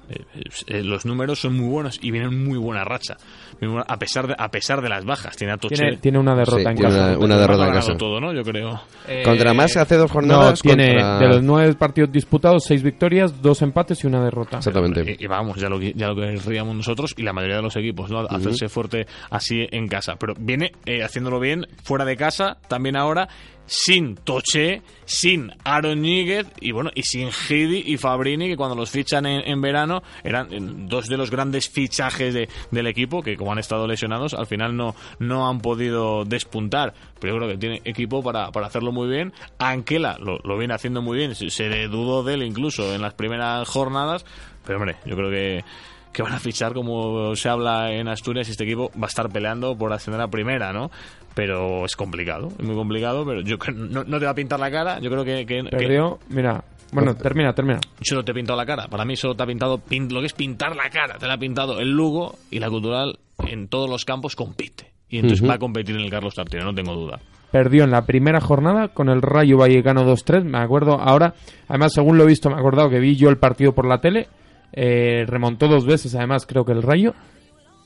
[0.09, 0.25] Eh,
[0.69, 3.17] eh, los números son muy buenos y vienen muy buena racha.
[3.61, 5.37] Muy buena- A pesar de, a pesar de las bajas.
[5.37, 5.75] Tiene a Toche.
[5.77, 7.19] Tiene, tiene una derrota Sí, en tiene casa.
[7.19, 7.97] una- derrota en casa.
[7.97, 8.33] todo, ¿no?
[8.33, 8.81] Yo creo.
[9.25, 10.63] Contra más hace dos No, jornadas.
[10.63, 14.59] tiene contra- de los nueve partidos disputados, seis victorias, dos empates y una derrota.
[14.59, 15.17] Exactamente.
[15.19, 17.77] Y, y vamos, ya lo, que- ya lo querríamos nosotros y la mayoría de los
[17.77, 18.21] equipos, ¿no?
[18.21, 20.17] Hacerse fuerte así en casa.
[20.17, 23.29] Pero viene eh, haciéndolo bien fuera de casa, también ahora,
[23.67, 29.27] sin Toche, sin Aaron y bueno, y sin Gidi y Fabrini, que cuando los fichan
[29.27, 33.87] en, verano eran dos de los grandes fichajes de- del equipo, que como han estado
[33.87, 36.95] lesionados, al final no, no han podido despuntar.
[37.21, 39.33] Pero yo creo que tiene equipo para, para hacerlo muy bien.
[39.59, 43.69] Anquela lo, lo viene haciendo muy bien, se, dudó de él incluso en las primeras
[43.69, 44.25] jornadas,
[44.65, 45.65] pero hombre, yo creo que
[46.13, 49.77] que van a fichar como se habla en Asturias este equipo va a estar peleando
[49.77, 50.91] por ascender a primera, ¿no?
[51.37, 54.59] Pero es complicado, es muy complicado, pero yo creo- no, no te va a pintar
[54.59, 57.79] la cara, yo creo que, que, que Perdió, mira, bueno, termina, termina.
[58.01, 60.27] solo te he pintado la cara, para mí solo te ha pintado pin- lo que
[60.27, 63.89] es pintar la cara, te la ha pintado el Lugo y la Cultural en todos
[63.91, 64.93] los campos compite.
[65.11, 67.21] Y entonces va a competir en el Carlos Tartiere, no tengo duda.
[67.53, 71.35] Perdió en la primera jornada con el Rayo Vallecano 2-3, me acuerdo ahora,
[71.69, 74.01] además según lo he visto me he acordado que vi yo el partido por la
[74.01, 74.27] tele,
[74.73, 77.15] eh, remontó dos veces además creo que el Rayo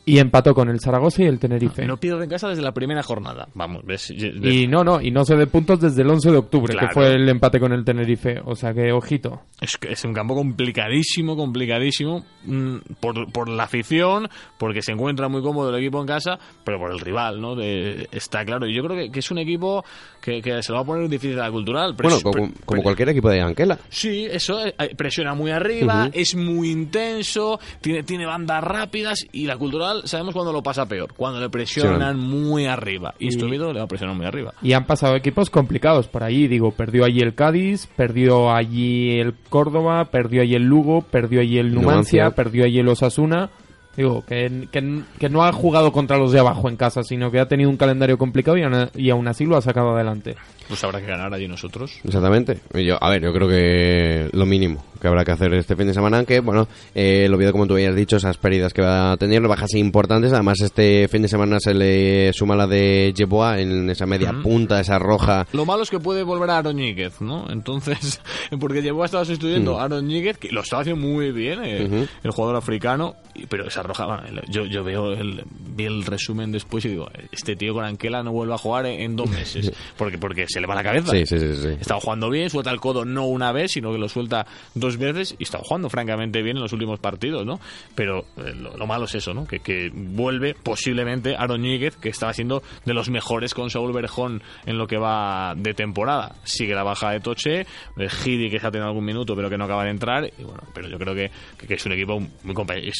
[0.07, 1.85] y empató con el Zaragoza y el Tenerife.
[1.87, 3.49] No pierde en casa desde la primera jornada.
[3.55, 6.73] Vamos, ves, Y no, no, y no se de puntos desde el 11 de octubre,
[6.73, 6.89] Claro.
[6.89, 8.41] que fue el empate con el Tenerife.
[8.45, 9.43] O sea que, ojito.
[9.61, 15.29] Es, que es un campo complicadísimo, complicadísimo mm, por, por la afición, porque se encuentra
[15.29, 17.55] muy cómodo el equipo en casa, pero por el rival, ¿no?
[17.55, 18.67] De- está claro.
[18.67, 19.85] Y yo creo que, que es un equipo
[20.21, 21.95] que, que se lo va a poner difícil a la cultural.
[22.01, 23.79] Bueno, como, pre- como pre- cualquier equipo de Anquela.
[23.91, 26.11] Sí, eso, eh, eh, presiona muy arriba, Ujú.
[26.15, 31.13] es muy intenso, tiene, tiene bandas rápidas y la cultural sabemos cuando lo pasa peor,
[31.17, 33.15] cuando le presionan muy arriba.
[33.19, 34.53] Y, este Y- le va a presionar muy arriba.
[34.63, 36.49] Y han pasado equipos complicados por allí.
[36.49, 41.59] Digo, perdió allí el Cádiz, perdió allí el Córdoba, perdió allí el Lugo, perdió allí
[41.59, 42.31] el Numancia, Numancia.
[42.31, 43.51] perdió allí el Osasuna.
[43.97, 47.41] Digo, que, que, que no ha jugado contra los de abajo en casa, sino que
[47.41, 50.37] ha tenido un calendario complicado y, aún- y aún así lo ha sacado adelante.
[50.69, 51.99] pues habrá que ganar allí nosotros.
[52.05, 52.61] Exactamente.
[52.75, 55.95] Yo, a ver, yo creo que lo mínimo que habrá que hacer este fin de
[55.95, 59.17] semana, que bueno, eh, el Oviedo, como tú habías dicho, esas pérdidas que va a
[59.17, 60.33] tener, bajas importantes.
[60.33, 64.81] Además, este fin de semana se le suma la de Jeboa en esa media punta,
[64.81, 65.47] esa roja.
[65.53, 67.51] Lo malo es que puede volver a Aaron Ñíguez, ¿no?
[67.51, 68.21] Entonces,
[68.61, 72.31] porque llevó estaba sustituyendo a Aaron Ñíguez, que lo estaba haciendo muy bien, eh, el
[72.31, 73.17] jugador africano,
[73.49, 77.57] pero esa roja, bueno, yo, yo veo el, vi el resumen después y digo, este
[77.57, 80.67] tío con Anquela no vuelve a jugar en, en dos meses, porque, porque se le
[80.67, 81.13] va la cabeza.
[81.13, 81.55] Sí, sí, sí.
[81.55, 81.69] sí.
[81.81, 85.35] Estaba jugando bien, suelta el codo no una vez, sino que lo suelta dos veces
[85.39, 87.61] y estaba jugando francamente bien en los últimos partidos, ¿no?
[87.95, 89.47] Pero eh, lo, lo malo es eso, ¿no?
[89.47, 89.61] Que,
[89.93, 94.87] vuelve posiblemente Aaron Ñíguez, que estaba siendo de los mejores con Saúl Berjón en lo
[94.87, 96.35] que va de temporada.
[96.45, 99.59] Sigue la baja de Toche, eh, Gidi que se ha tenido algún minuto pero que
[99.59, 100.33] no acaba de entrar, y
[100.75, 101.31] pero yo creo que,
[101.69, 102.55] es un equipo muy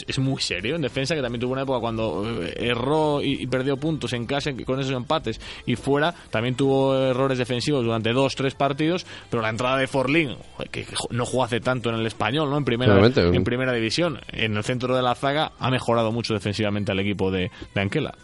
[0.07, 3.77] es, muy serio en defensa, que también tuvo una época cuando eh, erró y, perdió
[3.77, 8.55] puntos en casa con esos empates y fuera, también tuvo errores defensivos durante dos, tres
[8.55, 10.37] partidos, pero la entrada de Forlín,
[10.71, 12.59] que no jugó hace tanto en el español, ¿no?
[12.59, 16.93] En primera, en primera división, en el centro de la zaga, ha mejorado mucho defensivamente
[16.93, 18.15] al equipo de, de Anquela.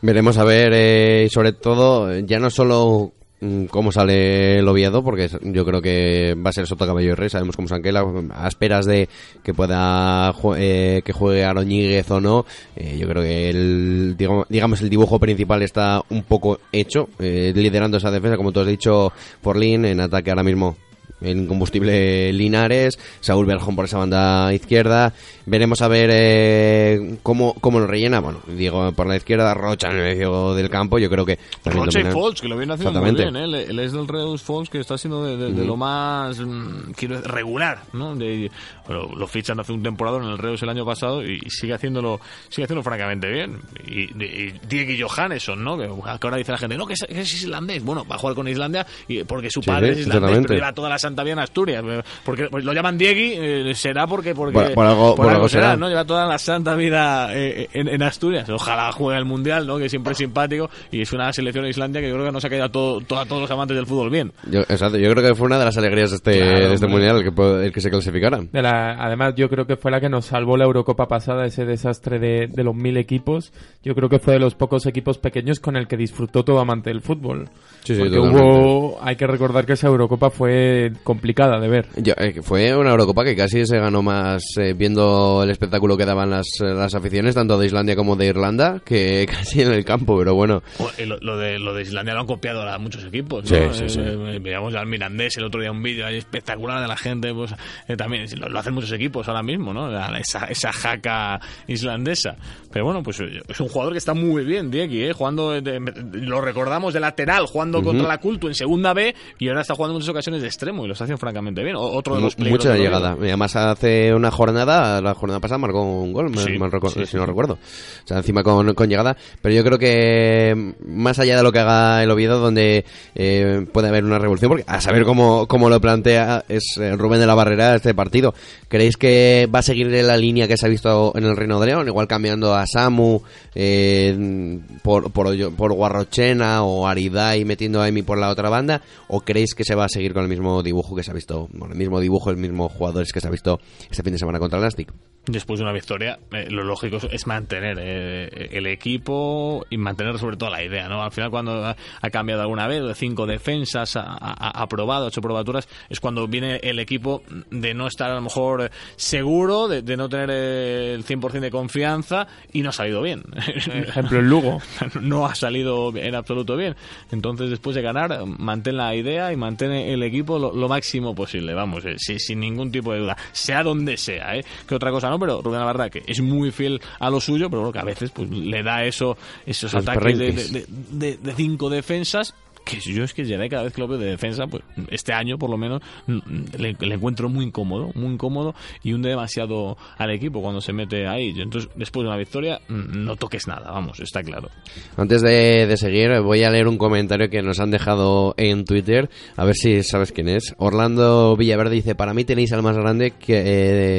[0.00, 5.28] Veremos a ver, eh, sobre todo, ya no solo mm, cómo sale el Oviedo, porque
[5.42, 8.48] yo creo que va a ser Soto Caballo y Rey, sabemos cómo es Anquela, a
[8.48, 9.08] esperas de
[9.44, 14.82] que pueda eh, que juegue Aroñíguez o no, eh, yo creo que el, digamos, digamos
[14.82, 19.12] el dibujo principal está un poco hecho, eh, liderando esa defensa, como tú has dicho,
[19.40, 20.76] Forlín, en ataque ahora mismo
[21.24, 25.12] el incombustible Linares, Saúl Berjón por esa banda izquierda.
[25.46, 28.20] Veremos a ver eh, cómo, cómo lo rellena.
[28.20, 30.98] Bueno, digo, por la izquierda, Rocha en el medio del campo.
[30.98, 33.66] Yo creo que Roche y Folks, que lo viene haciendo muy bien, ¿eh?
[33.84, 37.82] Es del Reus Folks, que está siendo de, de- de lo más, mm, quiero regular,
[37.92, 38.14] ¿no?
[38.14, 38.50] De-
[38.86, 42.20] bueno, lo fichan hace un temporada en el Reus el año pasado y sigue haciéndolo
[42.48, 43.58] sigue haciéndolo francamente bien.
[43.86, 45.76] Y, y Diego Johannesson, ¿no?
[45.76, 47.82] Que, ahora dice la gente, no, que es, que es islandés.
[47.84, 50.72] Bueno, va a jugar con Islandia y, porque su padre sí, es islandés, pero lleva
[50.72, 51.84] toda la En Asturias.
[52.24, 54.34] Porque pues, lo llaman Diegui, eh, será porque...
[54.34, 55.76] porque Por- por algo- por algo será.
[55.76, 55.88] ¿no?
[55.88, 58.48] Lleva toda la Santa Vida eh, en, en Asturias.
[58.50, 59.78] Ojalá juegue el Mundial, ¿no?
[59.78, 62.44] Que siempre es simpático y es una selección de Islandia que yo creo que nos
[62.44, 64.32] ha caído a, todo, todo- a todos los amantes del fútbol bien.
[64.50, 66.86] Yo, exacto, yo creo que fue una de las alegrías de este, Claro, de este
[66.86, 68.40] mundial el que, el que se clasificara.
[68.40, 71.64] De la- además, yo creo que fue la que nos salvó la Eurocopa pasada, ese
[71.64, 73.52] desastre de, de los mil equipos.
[73.84, 76.90] Yo creo que fue de los pocos equipos pequeños con el que disfrutó todo amante
[76.90, 77.48] del fútbol.
[77.84, 81.86] Sí, sí, Porque hubo, hay que recordar que esa Eurocopa fue complicada de ver.
[81.96, 85.96] Yo, eh, que fue una Eurocopa que casi se ganó más eh, viendo el espectáculo
[85.96, 89.72] que daban las, eh, las aficiones, tanto de Islandia como de Irlanda, que casi en
[89.72, 90.62] el campo, pero bueno.
[91.06, 93.48] Lo, lo de, lo de Islandia lo han copiado a muchos equipos.
[93.48, 93.74] Sí, ¿no?
[93.74, 94.00] sí, sí.
[94.40, 97.32] veíamos al Mirandés el otro día un vídeo ahí espectacular de la gente.
[97.34, 97.54] Pues
[97.88, 99.90] eh, también lo, lo hacen muchos equipos ahora mismo, ¿no?
[100.16, 102.36] Esa, esa jaca islandesa.
[102.72, 105.12] Pero bueno, pues es un jugador que está muy bien, Diego, ¿eh?
[105.12, 105.80] Jugando, de- de-
[106.20, 109.92] lo recordamos de lateral, jugando contra la Culto en segunda B y ahora está jugando
[109.92, 111.76] en muchas ocasiones de extremo y lo está haciendo francamente bien.
[111.76, 113.12] Otro de los mucha llegada.
[113.12, 117.26] Además hace una jornada, la jornada pasada marcó un gol, Sí, mal sí, si no
[117.26, 117.54] recuerdo.
[117.54, 119.16] O sea, encima con, con llegada.
[119.40, 123.88] Pero yo creo que más allá de lo que haga el Oviedo, donde eh, puede
[123.88, 127.34] haber una revolución, porque a saber cómo, cómo lo plantea es eh, Rubén de la
[127.34, 128.34] Barrera este partido.
[128.68, 131.66] ¿Creéis que va a seguir la línea que se ha visto en el Reino de
[131.66, 131.88] León?
[131.88, 133.20] Igual cambiando a Samu
[133.54, 138.82] eh, por, por, por Guarrochena o Aridai metiendo a Emi por la otra banda?
[139.08, 141.48] ¿O creéis que se va a seguir con el mismo dibujo que se ha visto,
[141.52, 144.38] bueno, el mismo dibujo, el mismo jugadores que se ha visto este fin de semana
[144.38, 144.92] contra el Nastic?
[145.24, 150.36] después de una victoria, eh, lo lógico es mantener eh, el equipo y mantener sobre
[150.36, 151.00] todo la idea, ¿no?
[151.04, 155.06] Al final cuando ha, ha cambiado alguna vez, de cinco defensas, ha, ha- ha probado,
[155.06, 159.82] ocho probaturas, es cuando viene el equipo de no estar a lo mejor seguro, de,
[159.82, 163.22] de no tener eh, el 100% de confianza y no ha salido bien.
[163.46, 164.60] Ejemplo, el Lugo.
[165.00, 166.74] no ha salido en absoluto bien.
[167.12, 171.52] Entonces, después de ganar, mantén la idea y mantén el equipo lo, lo máximo posible,
[171.52, 174.44] vamos, eh, sin, sin ningún tipo de duda, sea donde sea, ¿eh?
[174.66, 177.50] Que otra cosa no, pero Rubén, la verdad que es muy fiel a lo suyo,
[177.50, 180.52] pero bueno, que a veces pues le da eso, esos Los ataques de, perrenques.
[180.52, 183.88] de- de- de cinco defensas que yo es que ya de cada vez que lo
[183.88, 188.14] veo de defensa, pues este año por lo menos le, le encuentro muy incómodo, muy
[188.14, 191.34] incómodo y hunde demasiado al equipo cuando se mete ahí.
[191.36, 194.48] Entonces, después de una victoria, no toques nada, vamos, está claro.
[194.96, 199.10] Antes de, de seguir, voy a leer un comentario que nos han dejado en Twitter,
[199.36, 200.54] a ver si sabes quién es.
[200.58, 203.42] Orlando Villaverde dice, para mí tenéis al más grande que,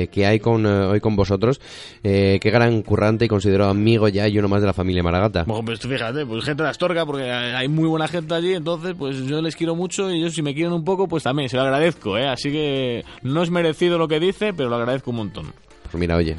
[0.04, 1.60] eh, que hay con, eh, hoy con vosotros,
[2.04, 5.44] eh, qué gran currante y considero amigo ya y uno más de la familia Maragata.
[5.44, 8.96] Bueno, pues tú fíjate, pues gente de Astorga, porque hay muy buena gente allí, entonces
[8.98, 11.58] pues yo les quiero mucho y ellos si me quieren un poco, pues también se
[11.58, 12.28] lo agradezco, ¿eh?
[12.28, 15.54] Así que no es merecido lo que dice, pero lo agradezco un montón.
[15.84, 16.36] Pues mira, oye,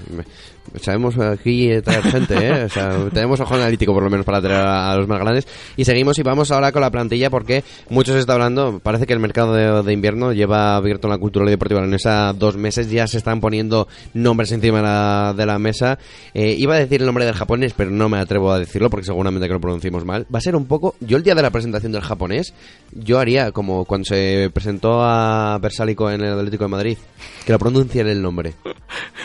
[0.81, 2.65] sabemos aquí traer gente, ¿eh?
[2.65, 5.47] O sea, tenemos ojo analítico por lo menos para traer a, los más grandes.
[5.77, 8.81] Y seguimos y vamos ahora con la plantilla porque mucho se está hablando.
[8.81, 12.91] Parece que el mercado de, invierno lleva abierto la cultura deportiva leonesa dos meses.
[12.91, 15.99] Ya se están poniendo nombres encima de la, de la mesa.
[16.33, 19.07] Eh, iba a decir el nombre del japonés, pero no me atrevo a decirlo porque
[19.07, 20.27] seguramente que lo pronunciamos mal.
[20.35, 20.95] Va a ser un poco.
[21.01, 22.55] Yo el día de la presentación del japonés,
[22.93, 26.99] yo haría como cuando se presentó a Bersálico en el Atlético de Madrid,
[27.45, 28.55] que lo pronuncien el nombre.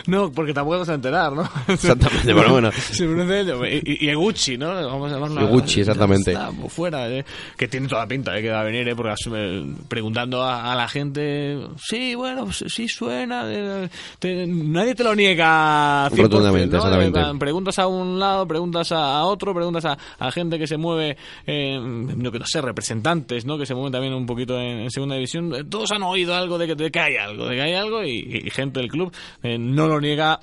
[0.07, 1.28] No, porque tampoco te vas
[1.67, 2.71] Exactamente, pero bueno.
[2.71, 3.65] Se pronuncia ello.
[3.65, 4.73] Y, y- Eguchi, ¿no?
[4.73, 5.41] Vamos a llamarlo.
[5.41, 6.31] Eguchi, exactamente.
[6.33, 7.23] Está por fuera, eh.
[7.57, 8.95] Que tiene toda la pinta de que va a venir, ¿eh?
[8.95, 13.43] Porque asume- preguntando a, a la gente, sí, bueno, pues, sí suena.
[13.47, 16.83] eh, te- nadie te lo niega 100%, Rotundamente, ¿no?
[16.83, 17.39] exactamente.
[17.39, 21.79] Preguntas a un lado, preguntas a, otro, preguntas a, a gente que se mueve, eh,
[21.81, 23.57] no, que no sé, representantes, ¿no?
[23.57, 25.67] Que se mueven también un poquito en, en segunda división.
[25.69, 28.41] Todos han oído algo de que, de que hay algo, de que hay algo y,
[28.45, 29.13] y gente del club
[29.43, 30.39] eh, no lo niega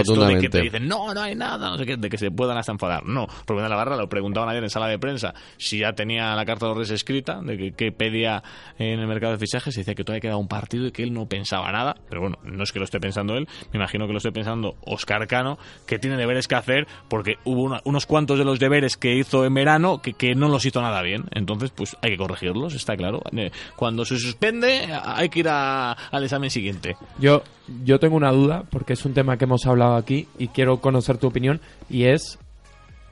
[0.00, 2.30] esto de que te dicen, no, no hay nada, no sé qué, de que se
[2.30, 3.04] puedan hasta enfadar.
[3.06, 6.34] No, Rubén de la Barra lo preguntaban ayer en sala de prensa si ya tenía
[6.34, 8.42] la carta de los Reyes escrita, de que, que pedía
[8.78, 11.12] en el mercado de fichajes, y decía que todavía quedaba un partido y que él
[11.12, 14.12] no pensaba nada, pero bueno, no es que lo esté pensando él, me imagino que
[14.12, 18.38] lo esté pensando Oscar Cano, que tiene deberes que hacer, porque hubo una- unos cuantos
[18.38, 21.70] de los deberes que hizo en verano que, que no los hizo nada bien, entonces
[21.70, 23.22] pues hay que corregirlos, está claro.
[23.36, 26.96] Eh, Cuando se suspende hay que ir a- al examen siguiente.
[27.18, 27.42] Yo,
[27.84, 31.18] yo tengo una duda, porque es un tema que hemos hablado aquí y quiero conocer
[31.18, 32.38] tu opinión, y es,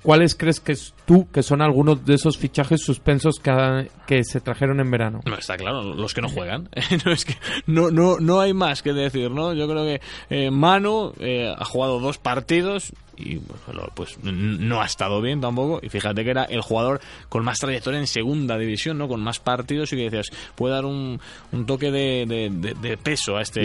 [0.02, 4.22] ¿cuáles crees que es tú que son algunos de esos fichajes suspensos que, ha- que
[4.24, 5.20] se trajeron en verano?
[5.26, 6.68] No, está claro, los que no juegan.
[7.04, 7.34] no, es que
[7.66, 9.52] no, no, no hay más que decir, ¿no?
[9.54, 10.00] Yo creo que
[10.30, 15.80] eh, Manu eh, ha jugado dos partidos y bueno, pues no ha estado bien tampoco.
[15.82, 19.08] Y fíjate que era el jugador con más trayectoria en segunda división, ¿no?
[19.08, 21.20] Con más partidos y que decías, puede dar un,
[21.52, 23.60] un toque de, de- de- de peso a este,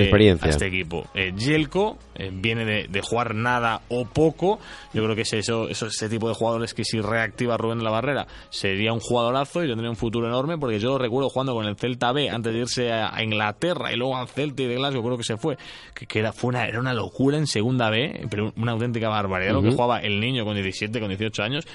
[0.48, 1.08] a este equipo.
[1.14, 4.60] Eh, Yelko eh, viene de, jugar nada o poco.
[4.94, 7.84] Yo creo que es eso, eso, ese tipo de jugadores que si reactiva Rubén de
[7.84, 11.54] la Barrera sería un jugadorazo y tendría un futuro enorme porque yo lo recuerdo jugando
[11.54, 14.68] con el Celta B antes de irse a, a Inglaterra y luego al Celta y
[14.68, 15.58] de Glasgow creo que se fue.
[15.94, 19.43] Que, que era, fue una, era una locura en segunda B, pero una auténtica barbaridad
[19.52, 21.66] lo que jugaba el niño con 17, con 18 años.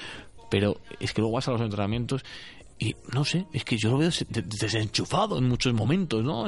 [0.49, 2.23] Pero es que luego vas a los entrenamientos
[2.81, 6.47] y no sé, es que yo lo veo des- des- desenchufado en muchos momentos, ¿no?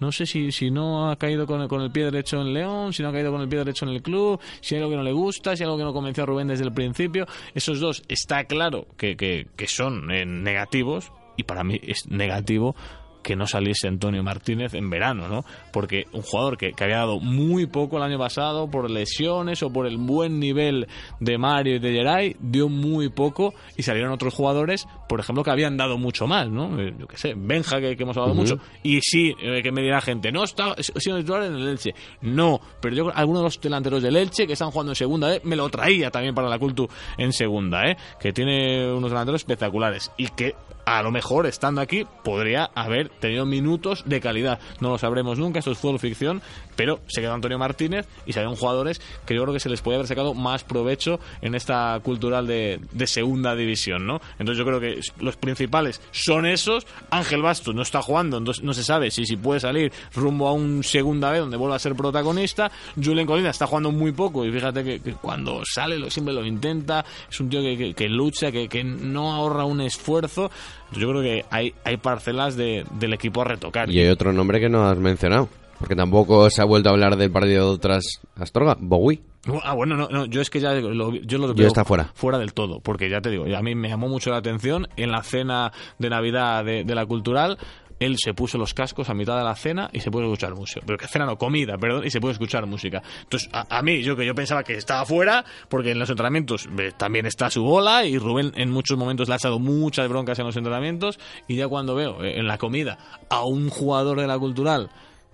[0.00, 2.92] No sé si, si no ha caído con el, con el pie derecho en León,
[2.92, 4.96] si no ha caído con el pie derecho en el club, si hay algo que
[4.96, 7.24] no le gusta, si hay algo que no convenció a Rubén desde el principio.
[7.54, 12.74] Esos dos está claro que, que, que son eh, negativos y para mí es negativo
[13.22, 15.44] que no saliese Antonio Martínez en verano, ¿no?
[15.72, 19.72] Porque un jugador que, que había dado muy poco el año pasado por lesiones o
[19.72, 20.86] por el buen nivel
[21.20, 25.50] de Mario y de Geray, dio muy poco y salieron otros jugadores, por ejemplo, que
[25.50, 26.80] habían dado mucho más, ¿no?
[26.80, 28.58] Eh, Yo qué sé, Benja, que, que hemos hablado mucho.
[28.82, 31.94] Y sí, eh, que me dirá gente, no está siendo titular en el Elche.
[32.22, 35.40] No, pero yo algunos de los delanteros del Elche que están jugando en segunda, ¿eh?
[35.44, 37.96] me lo traía también para la Cultu en segunda, ¿eh?
[38.18, 40.54] Que tiene unos delanteros espectaculares y que
[40.86, 44.58] a lo mejor estando aquí podría haber tenido minutos de calidad.
[44.80, 46.42] No lo sabremos nunca, esto es fútbol ficción,
[46.80, 49.96] pero se quedó Antonio Martínez y salieron jugadores que yo creo que se les puede
[49.96, 54.18] haber sacado más provecho en esta cultural de, segunda división, ¿no?
[54.38, 56.86] Entonces yo creo que los principales son esos.
[57.10, 60.54] Ángel Bastos no está jugando, entonces no se sabe si, si puede salir rumbo a
[60.54, 62.70] un segunda vez donde vuelva a ser protagonista.
[62.96, 66.46] Julen Colina está jugando muy poco y fíjate que, que cuando sale lo, siempre lo
[66.46, 67.04] intenta.
[67.30, 70.50] Es un tío que, que- lucha, que, no ahorra un esfuerzo.
[70.92, 73.90] Yo creo que hay, hay parcelas de- del equipo a retocar.
[73.90, 75.48] Y hay otro nombre que no has mencionado.
[75.80, 78.76] Porque tampoco se ha vuelto a hablar del partido tras Astorga.
[78.78, 79.22] Bowie.
[79.64, 82.10] Ah, bueno, no, no, yo es que ya lo, yo lo veo está fuera.
[82.14, 85.10] Fuera del todo, porque ya te digo, a mí me llamó mucho la atención en
[85.10, 87.56] la cena de Navidad de, de la Cultural.
[87.98, 90.80] Él se puso los cascos a mitad de la cena y se puede escuchar música.
[90.86, 93.02] Pero que cena no, comida, perdón, y se puede escuchar música.
[93.22, 96.66] Entonces, a, a mí, yo que yo pensaba que estaba fuera, porque en los entrenamientos
[96.78, 100.38] eh, también está su bola, y Rubén en muchos momentos le ha echado muchas broncas
[100.38, 104.26] en los entrenamientos, y ya cuando veo eh, en la comida a un jugador de
[104.26, 104.90] la Cultural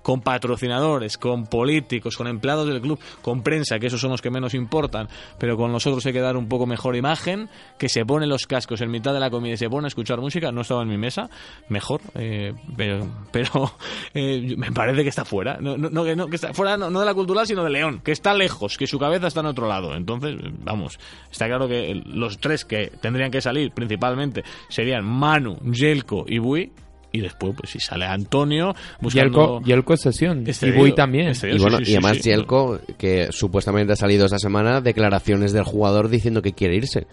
[0.06, 4.30] con patrocinadores, con políticos, con empleados del club, con prensa, que esos son los que
[4.30, 8.28] menos importan, pero con nosotros hay que dar un poco mejor imagen, que se pone
[8.28, 10.82] los cascos en mitad de la comida y se pone a escuchar música, no estaba
[10.82, 11.28] en mi mesa,
[11.68, 12.54] mejor, eh,
[13.32, 13.72] pero,
[14.14, 17.06] eh, me parece que está fuera, no, no, no, que está fuera no, no de
[17.06, 19.96] la cultural, sino de León, que está lejos, que su cabeza está en otro lado,
[19.96, 21.00] entonces, vamos,
[21.32, 26.70] está claro que los tres que tendrían que salir principalmente serían Manu, Jelko y Bui,
[27.16, 29.60] y después, pues si sale Antonio, buscando...
[29.62, 30.44] Yelko, es sesión.
[30.46, 31.28] Este y Bui también.
[31.28, 32.30] este Y Sí, bueno, sí, y sí, además sí.
[32.98, 37.06] Que supuestamente ha salido esta semana, declaraciones del jugador diciendo que quiere irse.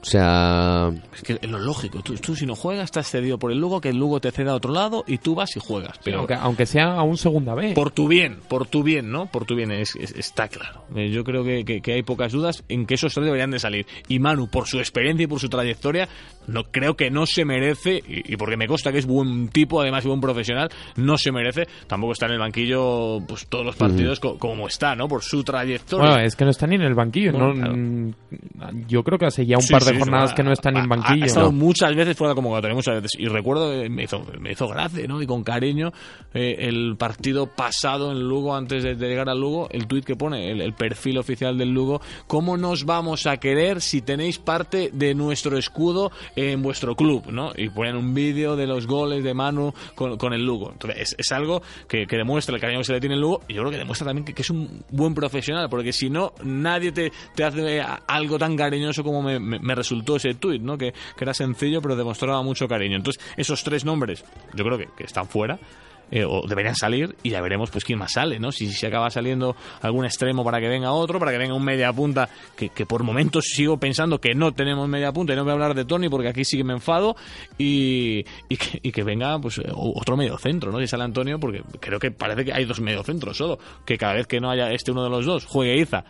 [0.00, 2.00] O sea, Es que es lo lógico.
[2.02, 4.52] Tú, tú si no juegas, estás cedido por el Lugo, que el Lugo te ceda
[4.52, 5.98] a otro lado y tú vas y juegas.
[6.04, 7.72] Pero aunque, aunque sea a un segunda B.
[7.74, 9.26] por tu bien, por tu bien, ¿no?
[9.26, 10.84] Por tu bien, es, es- está claro.
[10.94, 13.58] Eh, Yo creo que, que- que hay pocas dudas en que esos tres deberían de
[13.58, 13.86] salir.
[14.06, 16.08] Y Manu, por su experiencia y por su trayectoria,
[16.48, 19.80] no creo que no se merece, y, y porque me consta que es buen tipo,
[19.80, 23.76] además y buen profesional, no se merece tampoco estar en el banquillo pues todos los
[23.76, 25.06] partidos co- como está, ¿no?
[25.08, 26.10] Por su trayectoria.
[26.10, 27.32] Bueno, es que no está ni en el banquillo.
[27.32, 27.54] Bueno, ¿no?
[27.54, 27.76] claro.
[27.76, 28.12] Mm,
[28.88, 30.78] Yo creo que hace ya un Sí, par de sí, jornadas que no está ni
[30.78, 31.22] en ha- banquillo.
[31.24, 31.52] Ha, estado ¿no?
[31.52, 33.12] muchas veces fuera de convocatoria, muchas veces.
[33.18, 35.22] Y recuerdo que me hizo, me hizo gracia, ¿no?
[35.22, 35.92] Y con cariño
[36.34, 40.16] eh, el partido pasado en Lugo, antes de, de llegar al Lugo, el tuit que
[40.16, 44.90] pone, el, el perfil oficial del Lugo, ¿cómo nos vamos a querer si tenéis parte
[44.92, 47.52] de nuestro escudo en vuestro club, ¿no?
[47.56, 50.70] Y ponen un vídeo de los goles de Manu con, el Lugo.
[50.72, 53.62] Entonces, es, algo que, demuestra el cariño que se le tiene al Lugo y yo
[53.62, 57.44] creo que demuestra también que, es un buen profesional, porque si no, nadie te, te
[57.44, 60.78] hace algo tan cariñoso como me resultó ese tuit, ¿no?
[60.78, 62.96] Que, que era sencillo, pero demostraba mucho cariño.
[62.96, 64.24] Entonces, esos tres nombres,
[64.54, 65.58] yo creo que, que están fuera.
[66.10, 68.52] Eh, o deberían salir y ya veremos pues quién más sale, ¿no?
[68.52, 71.92] Si se acaba saliendo algún extremo para que venga otro, para que venga un media
[71.92, 75.50] punta, que, que por momentos sigo pensando que no tenemos media punta y no voy
[75.50, 77.16] a hablar de Tony porque aquí sí que me enfado
[77.56, 80.78] y, y, que, y que venga pues eh, otro medio centro, ¿no?
[80.80, 84.26] Si sale Antonio, porque creo que parece que hay dos mediocentros solo, que cada vez
[84.26, 86.04] que no haya este uno de los dos, juegue Iza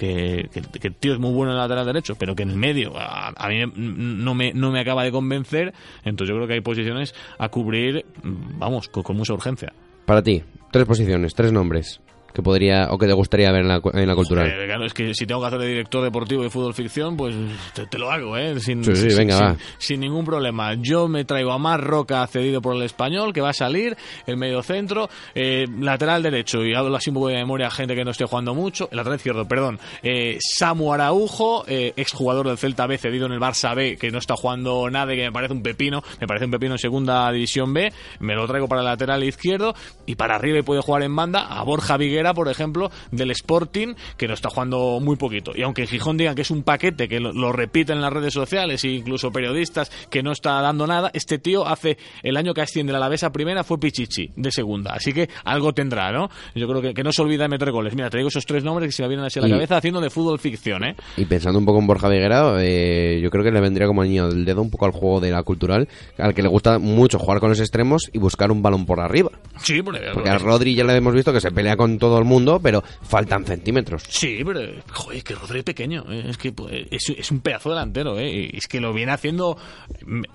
[0.00, 0.48] que,
[0.80, 2.96] que, el tío es muy bueno en el lateral derecho, pero que en el medio
[2.96, 5.74] a, a mí no me, no me acaba de convencer.
[6.04, 9.72] Entonces yo creo que hay posiciones a cubrir, vamos, con mucha urgencia.
[10.06, 10.42] para ti,
[10.72, 12.00] tres posiciones, tres nombres
[12.32, 14.46] que podría o que te gustaría ver en la, en la cultural.
[14.48, 17.34] Eh, claro, es que si tengo que hacer de director deportivo de fútbol ficción, pues
[17.74, 18.58] te, te lo hago, ¿eh?
[18.60, 19.56] Sin, Sí, sí, sin- venga, sin- va.
[19.78, 20.74] sin ningún problema.
[20.74, 24.36] Yo me traigo a Mar Roca cedido por el español, que va a salir, el
[24.36, 28.04] medio centro, eh, lateral derecho, y hablo así un poco de memoria a gente que
[28.04, 32.86] no esté jugando mucho, el lateral izquierdo, perdón, eh, Samu Araujo, eh, exjugador del Celta
[32.86, 35.52] B, cedido en el Barça B, que no está jugando nada y que me parece
[35.52, 38.86] un pepino, me parece un pepino en segunda división B, me lo traigo para el
[38.86, 39.74] lateral izquierdo,
[40.06, 43.94] y para arriba y puede jugar en banda a Borja Viguera, por ejemplo, del Sporting,
[44.18, 45.52] que no está jugando muy poquito.
[45.54, 48.12] Y aunque en Gijón digan que es un paquete, que lo, lo repiten en las
[48.12, 52.52] redes sociales e incluso periodistas, que no está dando nada, este tío hace el año
[52.52, 54.92] que asciende la Alavesa primera fue Pichichi, de segunda.
[54.92, 56.28] Así que algo tendrá, ¿no?
[56.54, 57.94] Yo creo que, que no se olvida de meter goles.
[57.94, 59.78] Mira, te digo esos tres nombres que se me vienen así a la Y- cabeza
[59.78, 60.94] haciendo de fútbol ficción, ¿eh?
[61.16, 64.28] Y pensando un poco en Borja Viguera, eh, yo creo que le vendría como niño
[64.28, 67.40] del dedo un poco al juego de la cultural, al que le gusta mucho jugar
[67.40, 69.30] con los extremos y buscar un balón por arriba.
[69.62, 72.24] Sí, porque, Porque a Rodri ya le hemos visto que se pelea con todo el
[72.24, 74.02] mundo, pero faltan centímetros.
[74.08, 74.60] Sí, pero
[74.92, 76.24] joder, que Rodri es pequeño, ¿eh?
[76.28, 78.50] es que pues, es, un pedazo delantero, ¿eh?
[78.52, 79.56] es que lo viene haciendo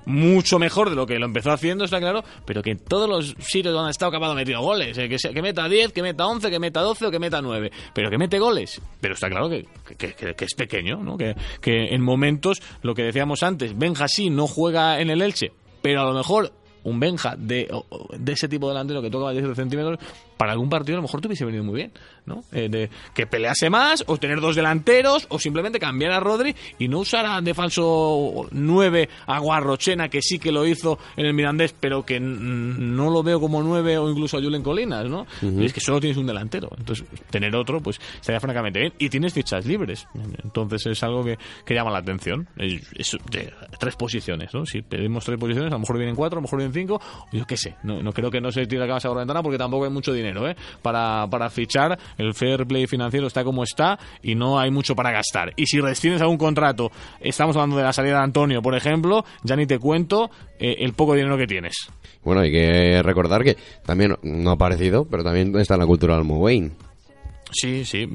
[0.06, 3.36] mucho mejor de lo que lo empezó haciendo, está claro, pero que en todos los
[3.40, 5.10] sitios donde ha estado capaz de meter goles, ¿eh?
[5.10, 7.72] que, sea- que meta 10, que meta 11, que meta 12 o que meta 9,
[7.94, 9.66] pero que mete goles, pero está claro que,
[10.46, 11.18] es pequeño, ¿no?
[11.18, 15.52] que, en momentos, lo que decíamos antes, Benja sí no juega en el Elche,
[15.82, 16.52] pero a lo mejor
[16.84, 17.68] un Benja de,
[18.18, 19.98] de ese tipo de delantero que toca 10 centímetros,
[20.38, 21.92] para algún partido a lo mejor te hubiese venido muy bien,
[22.26, 22.44] ¿no?
[22.52, 26.88] Eh, de que pelease más, o tener dos delanteros, o simplemente cambiar a Rodri y
[26.88, 31.34] no usar a- de falso 9 a Guarrochena, que sí que lo hizo en el
[31.34, 35.26] Mirandés, pero que no lo veo como 9 o incluso a Julen Colinas, ¿no?
[35.42, 36.70] Y es que solo tienes un delantero.
[36.78, 38.94] Entonces, tener otro, pues estaría francamente bien.
[39.00, 40.08] Y tienes fichas libres.
[40.44, 42.48] Entonces, es algo que, que llama la atención.
[42.58, 44.66] Es, es de tres posiciones, ¿no?
[44.66, 47.46] Si pedimos tres posiciones, a lo mejor vienen cuatro, a lo mejor vienen cinco, yo
[47.46, 47.76] qué sé.
[47.84, 49.92] No, no creo que no se tire la cabeza por la ventana porque tampoco hay
[49.92, 50.56] mucho dinero, ¿eh?
[50.82, 55.12] Para, para fichar, el fair play financiero está como está y no hay mucho para
[55.12, 55.54] gastar.
[55.56, 59.56] Y si rescindes algún contrato, estamos hablando de la salida de Antonio, por ejemplo, ya
[59.56, 61.90] ni te cuento eh, el poco dinero que tienes.
[62.24, 66.24] Bueno, hay que recordar que también no ha aparecido, pero también está en la cultural
[66.26, 66.72] Wayne.
[67.52, 68.10] Sí, sí,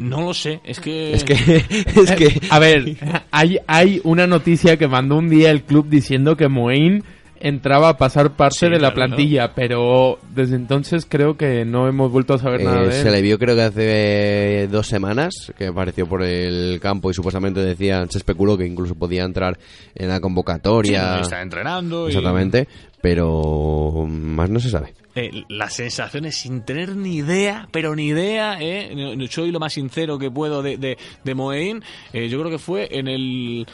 [0.00, 1.12] no lo sé, es que...
[1.14, 2.96] Es que, es que A ver,
[3.30, 7.04] hay, hay una noticia que mandó un día el club diciendo que Moín
[7.40, 11.88] entraba a pasar parte Sí, de la claro, plantilla, pero desde entonces creo que no
[11.88, 13.12] hemos vuelto a saber nada eh, de se él.
[13.14, 18.10] le vio creo que hace dos semanas que apareció por el campo y supuestamente decían,
[18.10, 19.58] se especuló que incluso podía entrar
[19.94, 21.20] en la Sí, convocatoria.
[21.20, 22.10] está entrenando y...
[22.10, 22.68] Exactamente,
[23.00, 24.92] pero más no se sabe.
[25.16, 29.16] Eh, las sensaciones sin tener ni idea, pero ni idea, ¿eh?
[29.28, 31.82] Soy lo más sincero que puedo de, de, de Moein.
[32.12, 33.66] Eh, yo creo que fue en el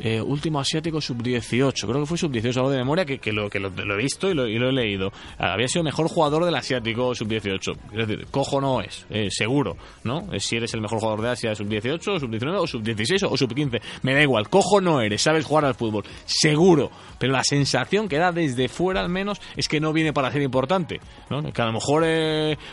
[0.00, 3.60] eh, último asiático sub-18, creo que fue sub-18, algo de memoria, que, que, lo, que
[3.60, 5.12] lo, he visto y lo, y lo he leído.
[5.38, 7.76] Había sido mejor jugador del asiático sub-18.
[7.92, 10.32] Es decir, cojo no es, eh, seguro, ¿no?
[10.32, 13.80] Eh, Si eres el mejor jugador de Asia sub-18, sub-19 o sub-16 o sub-15.
[14.02, 16.90] Me da igual, cojo no eres, sabes jugar al fútbol, seguro.
[17.18, 20.42] Pero la sensación que da desde fuera al menos es que no viene para ser
[20.42, 21.42] importante, ¿no?
[21.52, 22.04] Que a lo mejor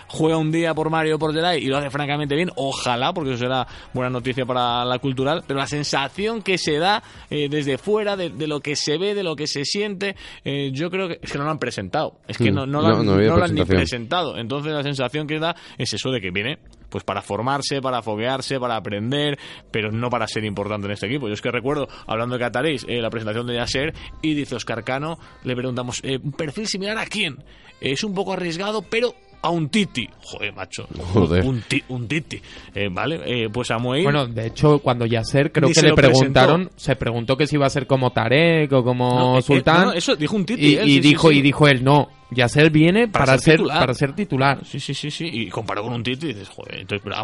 [0.07, 3.39] juega un día por Mario por Jedi y lo hace francamente bien, ojalá, porque eso
[3.39, 8.15] será buena noticia para la cultural, pero la sensación que se da eh, desde fuera,
[8.15, 10.15] de, de lo que se ve, de lo que se siente.
[10.43, 12.19] eh, yo creo que es que no lo han presentado.
[12.27, 14.37] Es que Mm, no, lo han, no había no lo han ni presentado.
[14.37, 18.59] Entonces la sensación que da es eso de que viene pues para formarse, para foguearse,
[18.59, 19.37] para aprender,
[19.69, 21.27] pero no para ser importante en este equipo.
[21.27, 23.93] Yo es que recuerdo, hablando de Catarís, eh, la presentación de Yasser,
[24.23, 27.43] y dice Oscar Cano, le preguntamos, ¿un perfil similar a quién?
[27.79, 30.07] Es un poco arriesgado, pero a un Titi.
[30.23, 30.87] Joder, macho.
[31.13, 31.45] Joder.
[31.45, 32.41] Un, ti- un Titi.
[32.75, 34.03] Eh, vale, eh, pues a Moín...
[34.03, 37.65] Bueno, de hecho, cuando Yasser creo que se le preguntaron, se preguntó que si iba
[37.65, 39.87] a ser como Tarek o como No, eh, Sultán.
[39.87, 40.65] no, eso dijo un Titi.
[40.65, 41.37] y, él, y sí, sí, dijo sí.
[41.37, 43.79] y dijo él no Yasser viene Para para, ser ser titular.
[43.79, 45.29] para ser titular Sí, sí, sí, sí.
[45.31, 47.23] Y comparó con un Titi y dices, joder, entonces, pero a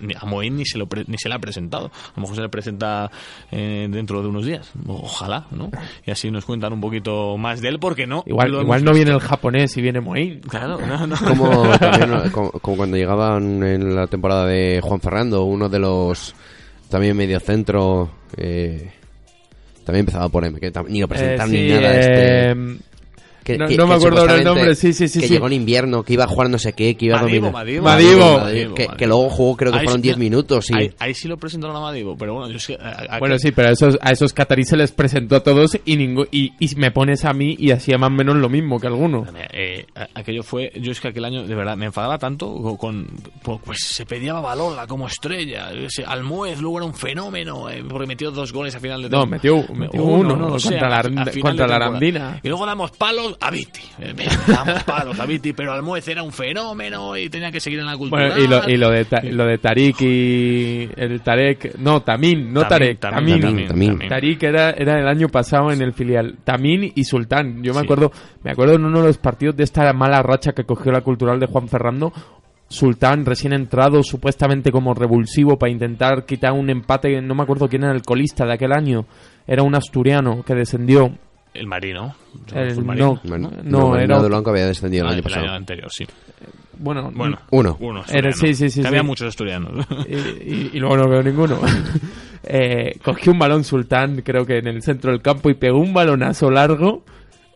[0.00, 1.86] ni- a Moín ni se, lo pre- ni se le ha presentado.
[1.86, 3.10] A lo mejor se le presenta
[3.50, 4.70] eh, dentro de unos días.
[4.86, 5.70] Ojalá, ¿no?
[6.06, 8.22] Y así nos cuentan un poquito más de él, porque no.
[8.26, 8.92] igual igual no visto.
[8.94, 11.16] viene el japonés y viene Moín Claro, no, no.
[11.16, 16.34] Como, también, como, como cuando llegaban en la temporada de Juan Fernando, uno de los
[16.90, 18.92] también medio centro, eh,
[19.84, 21.98] también empezaba por M, que ni lo presentaron Eh, ni nada.
[21.98, 22.76] Este, eh,
[23.44, 25.34] que, no- que- no me que acuerdo ahora el nombre, sí, sí, sí, Que sí.
[25.34, 27.52] llegó en invierno, que iba a jugar no sé qué, que iba Madivo, a dominar.
[27.52, 28.38] Madivo, Madivo.
[28.40, 28.96] Madivo, que, Madivo.
[28.98, 30.70] que luego jugó, creo que Ahí fueron sí- 10 minutos.
[30.70, 33.52] Y, Ahí, ahí sí lo presentaron a Madivo, pero bueno, yo a- a- bueno sí
[33.52, 35.94] pero a esos a esos cataríes se les presentó a todos y
[36.32, 39.86] y me pones a mí y hacía más o menos lo mismo que alguno Eh,
[39.94, 43.58] a- aquello fue, yo es que aquel año de verdad me enfadaba tanto con, con-
[43.64, 48.30] pues se pedía Balola como estrella, ese Almuez luego era un fenómeno, eh, porque metió
[48.30, 51.74] dos goles a final de No, metió- metió uno, contra la contra la temporada.
[51.76, 52.40] Arandina.
[52.42, 54.14] Y luego damos palos a Viti, Eh,
[54.86, 58.28] palos a Viti, pero Almuez era un fenómeno y tenía que seguir en la cultura.
[58.28, 62.52] Bueno, y lo, y lo de Ta- lo de Tarik y el Tarek, no, Tamín,
[62.52, 63.66] no Tamín, Tarek, Tamín, Tamín.
[63.68, 64.08] Tamín, Tamín.
[64.08, 66.36] Tarik era, era el año pasado en el filial.
[66.44, 67.62] Tamín y Sultán.
[67.62, 67.84] Yo me Sí.
[67.84, 68.12] acuerdo,
[68.42, 71.38] me acuerdo en uno de los partidos de esta mala racha que cogió la cultural
[71.40, 72.12] de Juan Ferrando.
[72.68, 77.20] Sultán recién entrado, supuestamente como revulsivo para intentar quitar un empate.
[77.20, 79.04] No me acuerdo quién era el colista de aquel año.
[79.46, 81.12] Era un asturiano que descendió.
[81.54, 82.14] El Marino.
[82.52, 83.20] El- el Marino.
[83.22, 85.44] no, Bueno, no, Marino era de Blanco había descendido el Ah, año el pasado.
[85.46, 86.06] año anterior, sí.
[86.76, 87.76] Bueno, Bueno, Uno.
[87.80, 88.04] uno.
[88.12, 89.06] Era- sí, sí, sí, Que había sí.
[89.06, 89.86] muchos asturianos.
[90.08, 91.60] y, y- y luego no veo ninguno.
[92.42, 95.94] eh, cogió un balón Sultán, creo que en el centro del campo, y pegó un
[95.94, 97.04] balonazo largo,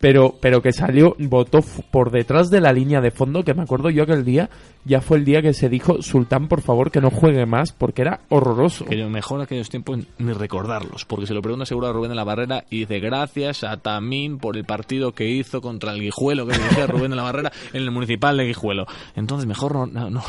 [0.01, 3.63] pero, pero que salió, botó f- por detrás de la línea de fondo, que me
[3.63, 4.49] acuerdo yo aquel día,
[4.85, 8.03] ya fue el día que se dijo, Sultán, por favor, que no juegue más, porque
[8.03, 8.85] era horroroso.
[8.87, 12.25] Que mejor aquellos tiempos ni recordarlos, porque se lo pregunta seguro a Rubén de la
[12.25, 16.57] Barrera y dice gracias a Tamín por el partido que hizo contra el Guijuelo, que
[16.57, 18.87] decía Rubén de la Barrera en el municipal de Guijuelo.
[19.17, 20.23] Entonces mejor no, no, no,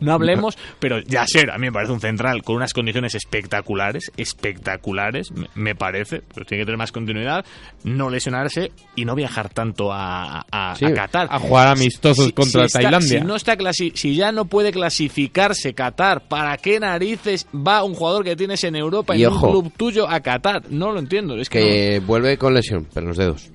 [0.00, 4.12] no- hablemos, pero ya ser, a mí me parece un central con unas condiciones espectaculares,
[4.16, 7.44] espectaculares, me, me parece, pero tiene que tener más continuidad,
[7.82, 10.84] no lesionarse y no viajar tanto a, a, Sí.
[10.86, 11.28] a Qatar.
[11.30, 13.20] A jugar amistosos Si- contra si está- Tailandia.
[13.20, 17.94] si no está clasi- si ya no puede clasificarse Qatar, ¿para qué narices va un
[17.94, 19.46] jugador que tienes en Europa Y en ojo.
[19.46, 20.62] un club tuyo a Qatar?
[20.70, 21.36] No lo entiendo.
[21.36, 23.50] Es que, Que vuelve con lesión, pero en los dedos.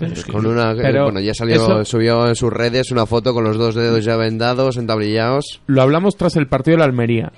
[0.00, 0.06] no.
[0.06, 3.34] Es que- Con una, Pero bueno, ya salió, eso- subió en sus redes una foto
[3.34, 5.60] con los dos dedos ya vendados, entablillados.
[5.66, 7.32] Lo hablamos tras el partido de la Almería.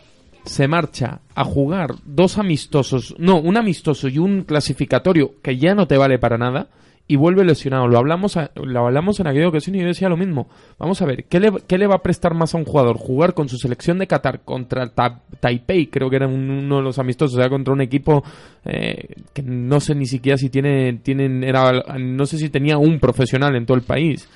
[0.45, 5.89] Se marcha a jugar dos amistosos, no, un amistoso y un clasificatorio que ya no
[5.89, 6.69] te vale para nada
[7.09, 7.87] y vuelve lesionado.
[7.87, 10.49] Lo hablamos, a- lo hablamos en aquella ocasión y yo decía lo mismo.
[10.79, 12.97] Vamos a ver, ¿qué le, qué le va a prestar más a un jugador?
[12.97, 16.83] Jugar con su selección de Qatar contra Ta- Taipei, creo que era un- uno de
[16.83, 18.25] los amistosos, era contra un equipo
[18.65, 22.99] eh, que no sé ni siquiera si tiene, tienen, era, no sé si tenía un
[22.99, 24.29] profesional en todo el país.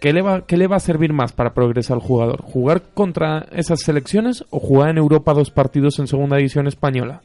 [0.00, 2.42] ¿Qué le, va, ¿Qué le va a servir más para progresar al jugador?
[2.42, 7.22] ¿Jugar contra esas selecciones o jugar en Europa dos partidos en segunda división española?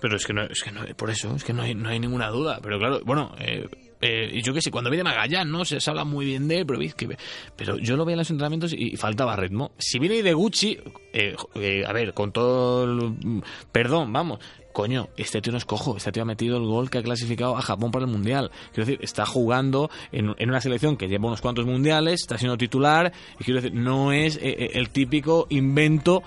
[0.00, 1.98] Pero es que no, es que no, por eso, es que no hay, no hay
[1.98, 2.60] ninguna duda.
[2.62, 3.66] Pero claro, bueno, eh,
[4.00, 5.64] eh, y yo qué sé, cuando viene Magallán, ¿no?
[5.64, 7.16] Se, habla muy bien de él, pero, que,
[7.56, 9.72] pero yo lo veía en los entrenamientos y, faltaba ritmo.
[9.78, 10.78] Si viene de Gucci,
[11.12, 13.42] eh, eh, a ver, con todo el, mm,
[13.72, 14.40] perdón, vamos.
[14.72, 17.56] Coño, este tío no es cojo, este tío ha metido el gol que ha clasificado
[17.56, 18.52] a Japón para el Mundial.
[18.72, 22.56] Quiero decir, está jugando en, en una selección que lleva unos cuantos mundiales, está siendo
[22.56, 26.22] titular, y quiero decir, no es eh, eh, el típico invento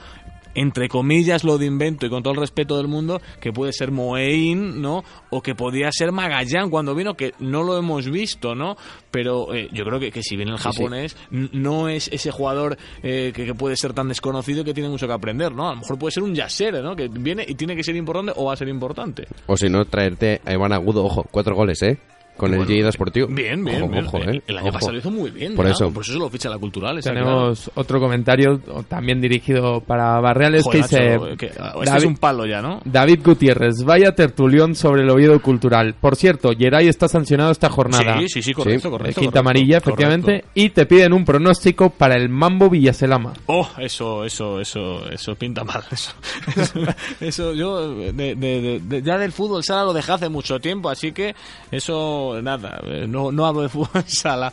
[0.56, 3.92] entre comillas lo de invento y con todo el respeto del mundo que puede ser
[3.92, 5.04] Moein, ¿no?
[5.30, 8.76] O que podía ser Magallán cuando vino, que no lo hemos visto, ¿no?
[9.12, 10.78] Pero eh, yo creo que, que si viene el Sí, sí.
[10.78, 14.90] japonés, no es ese jugador eh, que, que puede ser tan desconocido y que tiene
[14.90, 15.68] mucho que aprender, ¿no?
[15.68, 16.96] A lo mejor puede ser un Yasser, ¿no?
[16.96, 19.28] Que viene y tiene que ser importante o va a ser importante.
[19.48, 21.98] O si no, traerte a Iván Agudo, ojo, cuatro goles, ¿eh?
[22.42, 23.28] Con el Bueno, Lleida Sportivo.
[23.28, 24.06] Bien, bien, Ojo, bien.
[24.06, 24.74] ojo, el, eh, el año ojo.
[24.74, 25.56] pasado lo hizo muy bien.
[25.56, 25.92] Por ya, eso.
[25.94, 26.98] Por eso se lo ficha la cultural.
[26.98, 27.26] está claro.
[27.28, 31.38] Tenemos otro comentario también dirigido para Barreales Joder, que dice...
[31.38, 31.52] que-
[31.84, 32.82] este es un palo ya, ¿no?
[32.84, 35.94] David Gutiérrez, vaya tertulión sobre el Oviedo Cultural.
[35.94, 38.18] Por cierto, Geray está sancionado esta jornada.
[38.22, 38.88] Sí, sí, sí, correcto, Sí.
[38.88, 39.22] Eh, correcto.
[39.22, 40.04] Quinta correcto, amarilla, correcto.
[40.04, 40.46] efectivamente.
[40.56, 43.34] Y te piden un pronóstico para el Mambo Villaselama.
[43.46, 45.84] Oh, eso, eso, eso, eso pinta mal.
[45.92, 46.12] Eso,
[46.58, 46.80] eso,
[47.20, 50.90] eso yo, de, de- de- de- ya del fútbol sala lo dejé hace mucho tiempo,
[50.90, 51.36] así que
[51.72, 54.52] eso, nada, eh, no, no hablo de fútbol sala,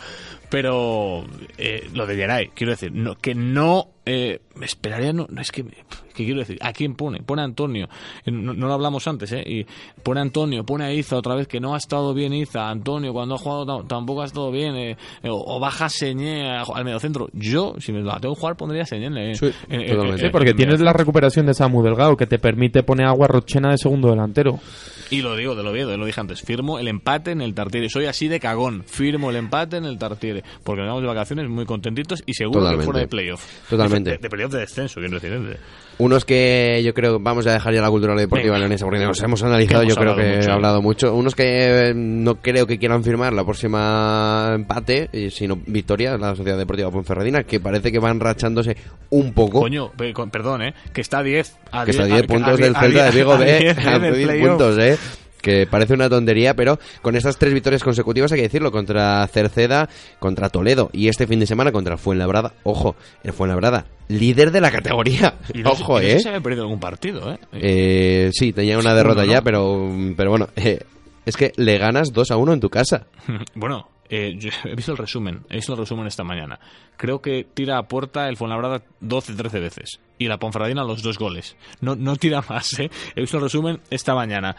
[0.48, 1.24] pero
[1.58, 5.52] eh, lo de Geray, quiero decir, no, que no, eh, me esperaría, no, no, es
[5.52, 6.56] que, ¿qué quiero decir?
[6.62, 7.20] ¿A quién pone?
[7.20, 7.86] Pone a Antonio,
[8.24, 9.42] Eh, no, no lo hablamos antes, ¿eh?
[9.46, 9.66] Y
[10.02, 13.12] pone a Antonio, pone a Iza otra vez, que no ha estado bien Iza, Antonio
[13.12, 16.84] cuando ha jugado tam- tampoco ha estado bien, eh, o, o baja Señé a- al
[16.84, 17.28] mediocentro.
[17.34, 20.18] Yo, si me la tengo que jugar, pondría a Señé en, en- Sí, en- en-.
[20.18, 23.12] Sí, en- porque en tienes la recuperación de Samu Delgado que te permite poner a
[23.12, 24.58] Guarrochena de segundo delantero.
[25.11, 27.88] Y lo digo de lo Oviedo, lo dije antes, firmo el empate en el Tartiere.
[27.88, 30.42] Soy así de cagón, firmo el empate en el Tartiere.
[30.64, 32.82] Porque nos vamos de vacaciones muy contentitos y seguro Totalmente.
[32.82, 33.68] que fuera de playoff.
[33.70, 34.11] Totalmente.
[34.12, 35.59] De, de playoff de descenso, quiero decir.
[35.99, 36.03] ¿Eh?
[36.05, 38.61] Unos que yo creo vamos a dejar ya la cultura deportiva Venga.
[38.61, 40.49] leonesa porque nos hemos analizado, Hemos yo creo que mucho.
[40.49, 41.14] he hablado mucho.
[41.14, 46.34] Unos que eh, no creo que quieran firmar la próxima empate, y sino victoria, la
[46.34, 48.76] Sociedad Deportiva Ponferradina, que parece que van rachándose
[49.11, 49.61] un poco.
[49.61, 49.90] Coño,
[50.30, 50.74] perdón, ¿eh?
[50.92, 51.57] Que está a 10.
[51.72, 53.99] A que está a 10 10 puntos del Celta de 10 Vigo B, 10 a
[53.99, 54.49] del 10 playoff.
[54.49, 54.99] puntos, ¿eh?
[55.41, 59.89] Que parece una tontería, pero con estas tres victorias consecutivas hay que decirlo, contra Cerceda,
[60.18, 62.55] contra Toledo y este fin de semana contra Fuenlabrada.
[62.64, 65.34] Ojo, el Fuenlabrada, líder de la categoría.
[65.55, 66.20] Y no sé- Ojo, y no sé ¿eh?
[66.20, 67.39] si había perdido algún partido, ¿eh?
[67.53, 70.80] Eh, sí, tenía una derrota ya, pero, pero bueno, eh,
[71.24, 73.07] es que le ganas 2 a 1 en tu casa.
[73.55, 76.59] Bueno, eh, yo he visto el resumen, he visto el resumen esta mañana.
[76.97, 81.57] Creo que tira a puerta el Fuenlabrada 12-13 veces y la Ponferradina los dos goles.
[81.80, 82.91] No, no tira más, ¿eh?
[83.14, 84.57] He visto el resumen esta mañana.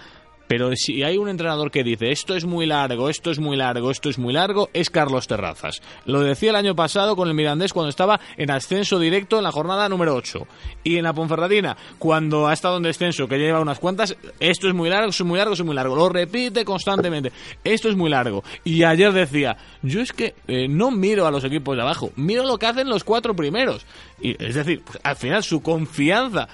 [0.50, 3.92] Pero si hay un entrenador que dice esto es muy largo, esto es muy largo,
[3.92, 5.80] esto es muy largo, es Carlos Terrazas.
[6.08, 9.52] Lo decía el año pasado con el Mirandés cuando estaba en ascenso directo en la
[9.52, 10.48] jornada número 8.
[10.84, 14.74] Y en la Ponferradina, cuando ha estado en descenso, que lleva unas cuantas, esto es
[14.74, 15.96] muy largo, esto es muy largo, esto es muy largo.
[15.96, 17.32] Lo repite constantemente.
[17.64, 18.44] Esto es muy largo.
[18.64, 22.44] Y ayer decía, yo es que eh, no miro a los equipos de abajo, miro
[22.44, 23.86] lo que hacen los cuatro primeros.
[24.20, 26.48] Y, es decir, pues, al final su confianza,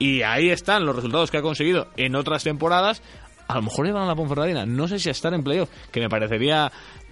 [0.00, 3.02] y ahí están los resultados que ha conseguido en otras temporadas,
[3.50, 6.00] a lo mejor llevan a la Ponferradina, no sé si a estar en playoff, que
[6.00, 6.70] me parecería,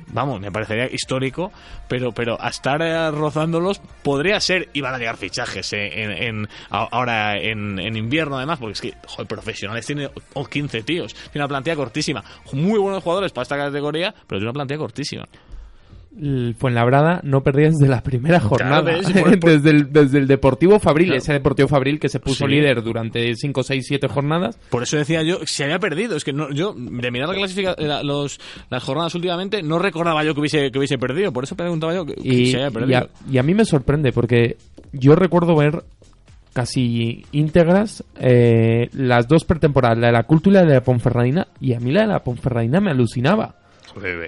[0.09, 1.53] vamos, me parecería histórico,
[1.89, 6.49] pero pero a estar eh, rozándolos podría ser, y van a llegar fichajes eh, en,
[6.71, 11.45] ahora en, en invierno además, porque es que, joder, profesionales tiene o 15 tíos, tiene
[11.45, 12.23] una plantilla cortísima,
[12.53, 15.29] muy buenos jugadores para esta categoría, pero tiene una plantilla cortísima.
[16.21, 18.81] El Fuenlabrada no perdía desde la primera jornada.
[18.81, 21.19] ves, por- por- desde, el, desde el Deportivo Fabril, Claro.
[21.19, 22.51] ese Deportivo Fabril que se puso Sí.
[22.53, 24.59] líder durante 5, 6, 7 jornadas.
[24.71, 26.17] Por eso decía yo, se había perdido.
[26.17, 28.41] Es que no, yo, de mirar la clasifica, la- los,
[28.71, 31.33] las jornadas últimamente, no recordaba yo que hubiese, que hubiese perdido.
[31.33, 32.99] Por eso preguntaba yo que, Y, se había y, perdido.
[32.99, 34.57] a, y a mí me sorprende porque
[34.93, 35.85] yo recuerdo ver
[36.53, 41.49] casi íntegras eh, las dos pretemporadas, la de la Cultura y la de la Ponferradina,
[41.61, 43.55] y a mí la de la Ponferradina me alucinaba.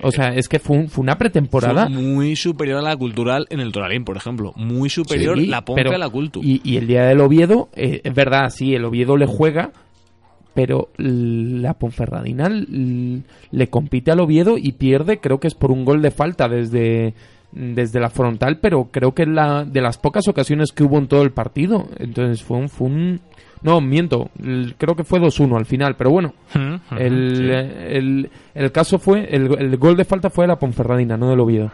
[0.03, 1.87] O sea, es que fue, un- fue una pretemporada.
[1.87, 4.53] Fue muy superior a la cultural en el Toralín, por ejemplo.
[4.57, 6.41] Muy superior Sí, la pero- a la Cultu.
[6.43, 9.73] Y, y el día del Oviedo, eh, es verdad, sí, el Oviedo le juega,
[10.55, 16.03] pero la Ponferradina le compite al Oviedo y pierde, creo que es por un gol
[16.03, 17.15] de falta desde,
[17.53, 21.07] desde la frontal, pero creo que es la, de las pocas ocasiones que hubo en
[21.07, 21.89] todo el partido.
[21.99, 22.69] Entonces fue un...
[22.69, 23.21] Fue un
[23.63, 24.31] no, miento,
[24.79, 26.35] creo que fue 2-1 al final, pero bueno,
[26.97, 27.45] el, sí.
[27.89, 31.41] el, el caso fue, el, el gol de falta fue de la Ponferradina, no del
[31.41, 31.71] Oviedo.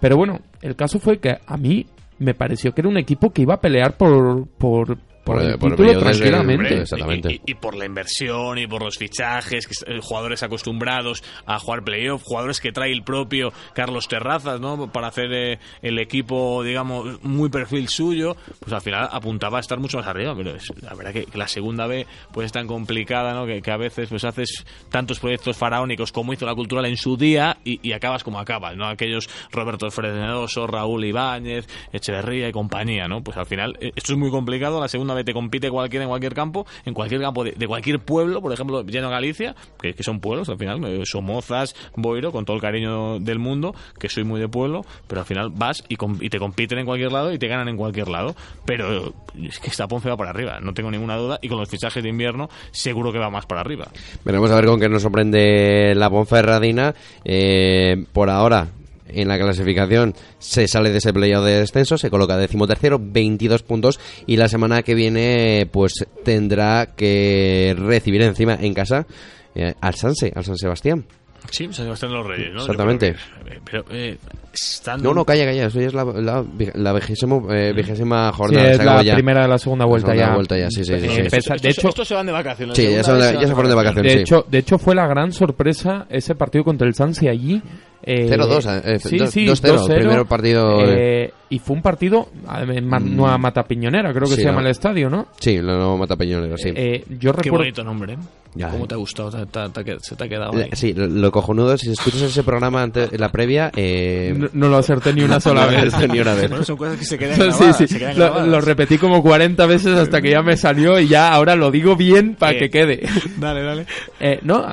[0.00, 1.86] Pero bueno, el caso fue que a mí
[2.18, 5.50] me pareció que era un equipo que iba a pelear por, por, por, Por el
[5.52, 6.80] el- por el título tranquilamente.
[6.82, 7.32] Exactamente.
[7.32, 11.82] Y, y- y por la inversión y por los fichajes, eh, jugadores acostumbrados a jugar
[11.82, 14.90] playoff, jugadores que trae el propio Carlos Terrazas, ¿no?
[14.92, 19.78] Para hacer eh, el equipo, digamos, muy perfil suyo, pues al final apuntaba a estar
[19.78, 22.66] mucho más arriba, pero es, la verdad que, que la segunda B pues es tan
[22.66, 23.46] complicada, ¿no?
[23.46, 27.16] Que, que a veces pues haces tantos proyectos faraónicos como hizo la cultural en su
[27.16, 28.86] día y, y acabas como acabas, ¿no?
[28.86, 33.22] Aquellos Roberto Fredoso, Raúl Ibáñez, Echeverría y compañía, ¿no?
[33.22, 36.08] Pues al final eh, esto es muy complicado, la segunda vez te compite cualquiera en
[36.08, 40.02] cualquier campo, en cualquier campo de, de cualquier pueblo, por ejemplo, lleno Galicia, que, que
[40.02, 44.24] son pueblos al final, eh, Somozas, Boiro, con todo el cariño del mundo, que soy
[44.24, 47.38] muy de pueblo, pero al final vas y, y te compiten en cualquier lado y
[47.38, 48.34] te ganan en cualquier lado,
[48.64, 51.68] pero es que esta Ponce va para arriba, no tengo ninguna duda, y con los
[51.68, 53.88] fichajes de invierno seguro que va más para arriba.
[54.24, 56.94] Veremos a ver con qué nos sorprende la Ponferradina.
[57.24, 58.68] Eh, por ahora,
[59.16, 64.00] en la clasificación se sale de ese playoff de descenso, se coloca decimotercero, 22 puntos
[64.26, 69.06] y la semana que viene pues tendrá que recibir encima en casa
[69.54, 71.04] eh, al Sanse, al San Sebastián.
[71.50, 72.60] Sí, San Sebastián de los Reyes, ¿no?
[72.62, 73.12] Exactamente.
[73.44, 74.16] Que- Pero, eh,
[74.50, 75.04] estando...
[75.10, 75.66] No, no, calla, calla.
[75.66, 76.42] Eso ya es la, la,
[76.74, 78.70] la vigésimo- eh, vigésima Sí, jornada.
[78.70, 79.14] es se acaba la ya.
[79.14, 80.34] primera de la segunda vuelta segunda ya.
[80.34, 81.50] vuelta ya, sí, sí, sí, Eh, sí.
[81.60, 82.74] de hecho, estos se van de vacaciones.
[82.74, 84.12] Sí, ya se van de- vez ya se fueron de vacaciones.
[84.12, 84.22] de sí.
[84.22, 87.60] hecho, de hecho fue la gran sorpresa ese partido contra el Sanse allí.
[88.06, 92.28] Eh, 0-2, eh, sí, dos- sí, 2-0, 2-0, primer partido eh, y fue un partido
[92.68, 94.66] en Ma- Nueva Matapiñonera, creo que Sí, se llama ¿no?
[94.66, 95.28] el estadio, ¿no?
[95.38, 96.70] Sí, lo no mata Peñonero, sí.
[96.74, 97.58] Eh, yo Qué recuerdo.
[97.58, 98.18] bonito nombre, ¿eh?
[98.56, 98.88] Ya, ¿Cómo eh.
[98.88, 99.30] te ha gustado?
[99.30, 100.70] Te- te- te se te ha quedado La- ahí.
[100.74, 104.68] Sí, lo, lo cojonudo, si escuchas ese programa antes, en la previa, eh, No, no
[104.68, 105.92] lo acerté ni una sola vez.
[106.08, 106.48] ni una vez.
[106.50, 107.76] Bueno, son cosas que se quedan Sí, grabadas.
[107.78, 111.08] sí, se quedan lo, lo repetí como 40 veces hasta que ya me salió y
[111.08, 112.58] ya ahora lo digo bien para Eh.
[112.58, 113.00] que quede.
[113.38, 113.86] Dale, dale.
[114.20, 114.64] Eh, no,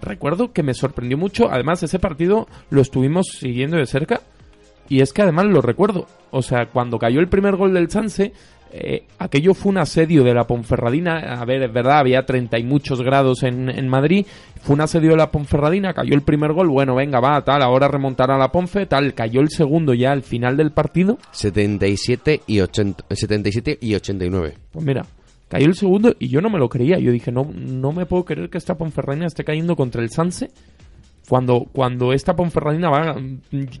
[0.00, 1.50] recuerdo que me sorprendió mucho.
[1.50, 4.20] Además, ese partido lo estuvimos siguiendo de cerca.
[4.88, 6.06] Y es que además lo recuerdo.
[6.30, 8.32] O sea, cuando cayó el primer gol del Sanse,
[8.70, 11.40] eh, aquello fue un asedio de la Ponferradina.
[11.40, 14.26] A ver, es verdad, había 30 y muchos grados en, en Madrid.
[14.60, 16.68] Fue un asedio de la Ponferradina, cayó el primer gol.
[16.68, 19.14] Bueno, venga, va, tal, ahora remontará la Ponfe, tal.
[19.14, 21.18] Cayó el segundo ya al final del partido.
[21.32, 24.54] 77 y, 80, 77 y 89.
[24.70, 25.04] Pues mira,
[25.48, 26.98] cayó el segundo y yo no me lo creía.
[26.98, 30.50] Yo dije, no, no me puedo creer que esta Ponferradina esté cayendo contra el Sanse.
[31.28, 33.16] Cuando, cuando esta Ponferradina va,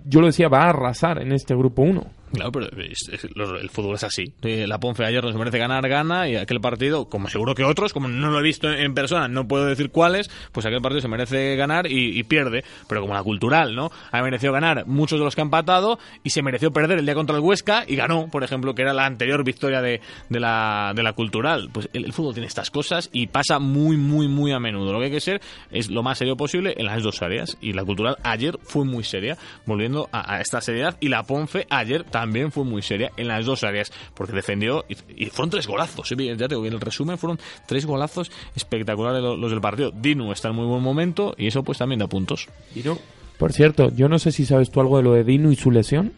[0.04, 2.04] yo lo decía, va a arrasar en este grupo 1.
[2.32, 4.32] Claro, pero es- es- el fútbol es así.
[4.42, 7.92] La Ponfe ayer no se merece ganar, gana, y aquel partido, como seguro que otros,
[7.92, 11.08] como no lo he visto en, persona, no puedo decir cuáles, pues aquel partido se
[11.08, 12.64] merece ganar y, y pierde.
[12.88, 13.90] Pero como la cultural, ¿no?
[14.10, 17.14] Ha merecido ganar muchos de los que han empatado y se mereció perder el día
[17.14, 20.92] contra el Huesca y ganó, por ejemplo, que era la anterior victoria de, de la,
[20.94, 21.70] de la cultural.
[21.72, 24.92] Pues el, el fútbol tiene estas cosas y pasa muy, muy, muy a menudo.
[24.92, 27.56] Lo que hay que ser es lo más serio posible en las dos áreas.
[27.60, 30.96] Y la cultural ayer fue muy seria, volviendo a, a esta seriedad.
[31.00, 34.96] Y la Ponfe ayer también fue muy seria en las dos áreas, porque defendió y,
[35.24, 36.10] y fueron tres golazos.
[36.12, 36.16] ¿eh?
[36.16, 39.90] Ya te digo, en el resumen fueron tres golazos espectaculares lo- los del partido.
[39.90, 42.48] Dinu está en muy buen momento y eso pues también da puntos.
[43.38, 45.70] Por cierto, yo no sé si sabes tú algo de lo de Dino y su
[45.70, 46.12] lesión.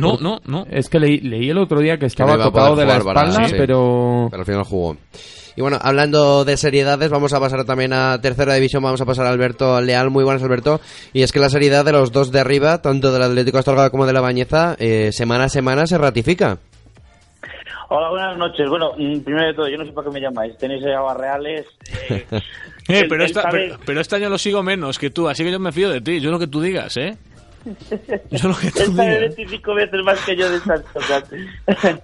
[0.00, 0.66] No, no, no.
[0.70, 3.54] Es que leí, leí el otro día que estaba tocado de la para- espalda, sí.
[3.56, 4.28] pero...
[4.30, 4.96] Pero al final jugó.
[5.58, 8.82] Y bueno, hablando de seriedades, vamos a pasar también a tercera división.
[8.82, 10.10] Vamos a pasar a Alberto Leal.
[10.10, 10.80] Muy buenas, Alberto.
[11.14, 14.04] Y es que la seriedad de los dos de arriba, tanto del Atlético Astorga como
[14.06, 16.58] de la Bañeza, eh, semana a semana se ratifica.
[17.88, 18.68] Hola, buenas noches.
[18.68, 20.58] Bueno, mm, primero de todo, yo no sé para qué me llamáis.
[20.58, 21.64] Tenéis a Reales.
[22.88, 25.50] Eh, Eh, pero, esta- pero, pero este año lo sigo menos que tú, así que
[25.50, 26.20] yo me fío de ti.
[26.20, 27.16] Yo lo que tú digas, ¿eh?
[28.30, 29.36] Yo lo que tú Él sabe digas.
[29.36, 31.24] 25 veces más que yo de estas cosas.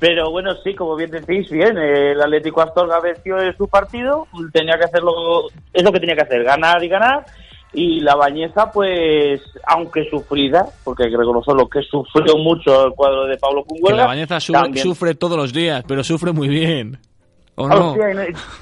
[0.00, 4.78] Pero bueno, sí, como bien decís, bien, el Atlético Astorga venció en su partido, tenía
[4.78, 7.26] que hacerlo, es lo que tenía que hacer, ganar y ganar,
[7.72, 13.26] y la Bañeza, pues, aunque sufrida, porque hay que reconocerlo que sufrió mucho el cuadro
[13.26, 16.98] de Pablo Cunguela, la bañeza su- también- sufre todos los días, pero sufre muy bien.
[17.60, 17.90] ¿O no?
[17.90, 18.08] Hostia,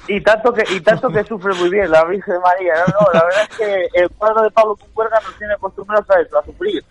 [0.07, 2.73] y, tanto que y tanto que sufre muy bien la Virgen María.
[2.87, 6.19] No, no, la verdad es que el cuadro de Pablo Cuerga nos tiene acostumbrados a
[6.19, 6.83] eso, a sufrir.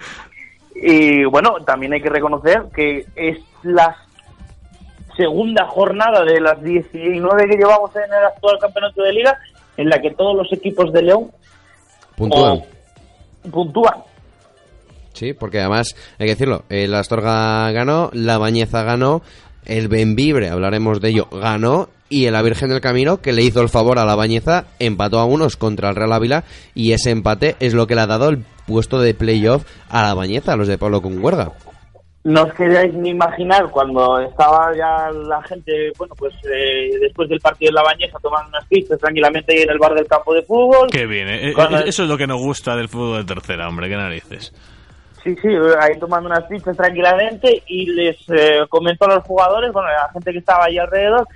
[0.75, 3.97] Y bueno, también hay que reconocer que es la
[5.17, 9.39] segunda jornada de las 19 que llevamos en el actual campeonato de liga
[9.77, 11.31] en la que todos los equipos de León
[12.17, 12.53] Puntúan.
[12.59, 13.95] o- puntúan.
[15.13, 19.23] Sí, porque además, hay que decirlo, el Astorga ganó, la Bañeza ganó,
[19.65, 23.69] el Benvibre, hablaremos de ello, ganó, y la Virgen del Camino, que le hizo el
[23.69, 26.45] favor a la Bañeza, empató a unos contra el Real Ávila,
[26.75, 30.15] y ese empate es lo que le ha dado el puesto de playoff a la
[30.15, 31.53] Bañeza, a los de Pablo Conguerga.
[32.25, 37.39] No os queráis ni imaginar cuando estaba ya la gente, bueno, pues eh, después del
[37.39, 40.43] partido de la Bañeza tomando unas pistas tranquilamente ahí en el bar del campo de
[40.43, 40.89] fútbol.
[40.91, 41.53] Qué bien, ¿eh?
[41.55, 44.53] Cuando- Eso es lo que nos gusta del fútbol de tercera, hombre, qué narices.
[45.23, 45.49] Sí, sí,
[45.81, 50.13] ahí tomando unas pizzas tranquilamente y les eh, comentó a los jugadores, bueno, a la
[50.13, 51.27] gente que estaba ahí alrededor,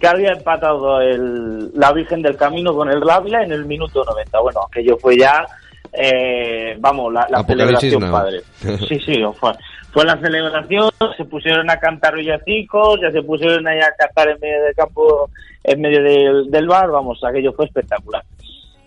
[0.00, 4.40] que había empatado el, la Virgen del Camino con el Rávila en el minuto 90.
[4.40, 5.46] Bueno, aquello fue ya,
[5.92, 8.40] eh, vamos, la, celebración, padre.
[8.88, 9.52] Sí, sí, fue,
[9.92, 14.40] fue la celebración, se pusieron a cantar villancicos, ya se pusieron ahí a cantar en
[14.40, 15.28] medio del campo,
[15.64, 18.24] en medio del, del bar, vamos, aquello fue espectacular.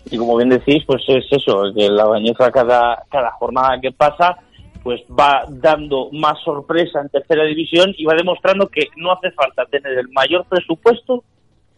[0.09, 4.36] Y como bien decís, pues es eso, que la bañeza cada, cada jornada que pasa,
[4.84, 9.65] pues va dando más sorpresa en tercera división y va demostrando que no hace falta
[9.65, 11.23] tener el mayor presupuesto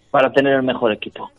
[0.10, 1.30] para tener el mejor equipo.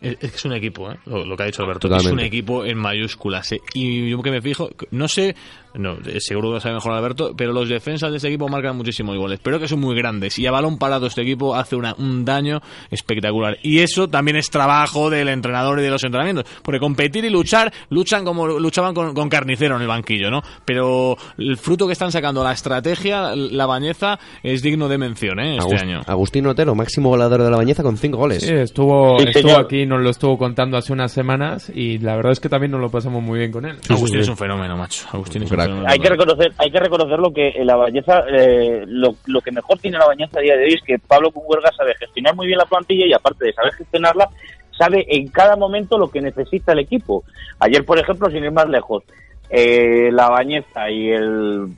[0.00, 0.96] Es, que es un equipo, ¿eh?
[1.06, 2.08] lo, lo que ha dicho Alberto, Totalmente.
[2.08, 3.52] es un equipo en mayúsculas.
[3.52, 3.60] ¿eh?
[3.74, 5.34] Y yo que me fijo, no sé
[5.74, 8.76] No, eh, seguro que lo sabe mejor Alberto, pero los defensas de este equipo marcan
[8.76, 10.38] muchísimos goles, pero que son muy grandes.
[10.38, 12.60] Y a balón parado este equipo hace una, un daño
[12.90, 13.56] espectacular.
[13.62, 16.44] Y eso también es trabajo del entrenador y de los entrenamientos.
[16.62, 20.42] Porque competir y luchar, luchan como luchaban con, con carnicero en el banquillo, ¿no?
[20.64, 25.56] Pero el fruto que están sacando, la estrategia, la bañeza, es digno de mención, ¿eh?
[25.56, 26.00] Este Agust- año.
[26.06, 28.42] Agustín Otero, máximo goleador de la Bañeza con cinco goles.
[28.42, 32.32] Sí, estuvo, Sí, estuvo aquí, nos lo estuvo contando hace unas semanas y la verdad
[32.32, 33.78] es que también nos lo pasamos muy bien con él.
[33.88, 35.06] Agustín es un fenómeno, macho.
[35.12, 39.14] Agustín es un Hay que reconocer, hay que reconocer lo que la Bañeza, eh, lo,
[39.26, 41.94] lo que mejor tiene la Bañeza a día de hoy es que Pablo Cuberga sabe
[41.94, 44.28] gestionar muy bien la plantilla y aparte de saber gestionarla,
[44.76, 47.24] sabe en cada momento lo que necesita el equipo.
[47.58, 49.04] Ayer, por ejemplo, sin ir más lejos,
[49.50, 51.68] eh, la Bañeza y el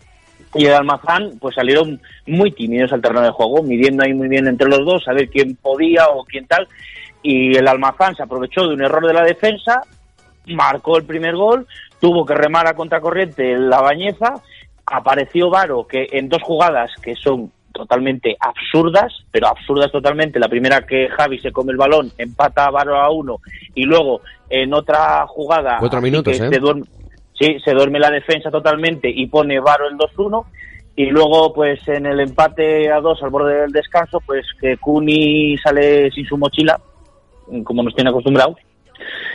[0.55, 4.47] y el Almazán pues salieron muy tímidos al terreno de juego, midiendo ahí muy bien
[4.47, 6.69] entre los dos, a ver quién podía o quién tal.
[7.23, 9.81] Y el Almazán se aprovechó de un error de la defensa,
[10.47, 11.67] marcó el primer gol,
[12.05, 14.35] tuvo que remar a contracorriente la Bañeza,
[14.85, 20.39] apareció Varo que en dos jugadas que son totalmente absurdas, pero absurdas totalmente.
[20.39, 23.39] La primera que Javi se come el balón, empata a Varo a uno
[23.75, 26.51] y luego en otra jugada Cuatro minutos, que ¿eh?
[26.51, 26.83] se duerme,
[27.41, 30.45] sí, se duerme la defensa totalmente y pone Varo el 2-1
[30.97, 35.57] y luego pues en el empate a dos al borde del descanso pues que Kuni
[35.57, 36.79] sale sin su mochila
[37.65, 38.59] como nos tiene acostumbrados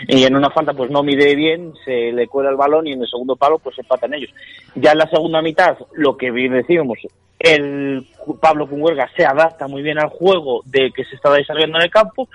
[0.07, 3.01] y en una falta pues no mide bien, se le cuela el balón y en
[3.01, 4.32] el segundo palo pues empatan ellos.
[4.76, 6.99] Ya en la segunda mitad, lo que bien decíamos,
[7.39, 8.05] el
[8.41, 11.91] Pablo Cunhuerga se adapta muy bien al juego de que se estaba desarrollando en el
[11.91, 12.28] campo,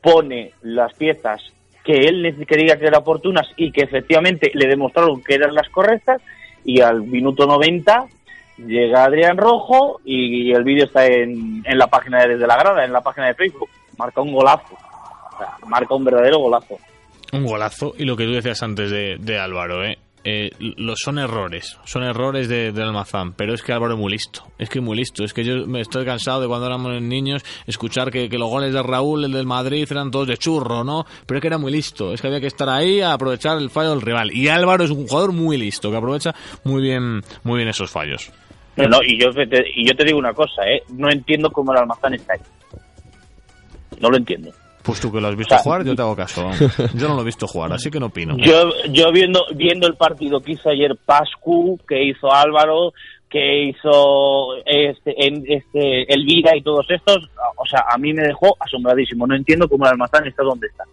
[0.00, 1.42] pone las piezas
[1.84, 6.20] que él creía que eran oportunas y que efectivamente le demostraron que eran las correctas
[6.64, 8.06] y al minuto 90
[8.58, 12.84] llega Adrián Rojo y el vídeo está en, en la página de Desde la Grada,
[12.84, 13.70] en la página de Facebook.
[13.96, 14.76] Marca un golazo.
[15.38, 16.76] O sea, marca un verdadero golazo.
[17.32, 17.94] Un golazo.
[17.96, 19.98] Y lo que tú decías antes de, de Álvaro, ¿eh?
[20.24, 24.10] Eh, lo, son errores, son errores de, del Almazán, pero es que Álvaro es muy
[24.10, 27.00] listo, es que es muy listo, es que yo me estoy cansado de cuando éramos
[27.00, 30.82] niños escuchar que, que los goles de Raúl, el del Madrid, eran todos de churro,
[30.82, 31.06] ¿no?
[31.24, 33.70] Pero es que era muy listo, es que había que estar ahí a aprovechar el
[33.70, 34.32] fallo del rival.
[34.32, 36.34] Y Álvaro es un jugador muy listo, que aprovecha
[36.64, 38.30] muy bien, muy bien esos fallos.
[38.76, 40.82] No, no, y yo te, y yo te digo una cosa, ¿eh?
[40.90, 42.40] No entiendo cómo el Almazán está ahí.
[44.00, 44.50] No lo entiendo.
[44.82, 46.50] Pues tú que lo has visto O sea, jugar, yo te hago caso.
[46.94, 48.36] Yo no lo he visto jugar, así que no opino.
[48.38, 52.92] Yo, yo viendo, viendo el partido que hizo ayer Pascu, que hizo Álvaro,
[53.28, 58.56] que hizo este, en, este Elvira y todos estos, o sea, a mí me dejó
[58.60, 59.26] asombradísimo.
[59.26, 60.84] No entiendo cómo el Almazán está donde está.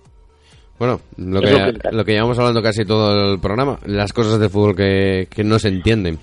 [0.77, 4.75] Bueno, lo que, lo que- llevamos hablando casi todo el programa, las cosas del fútbol
[4.75, 6.19] que, que no se entienden.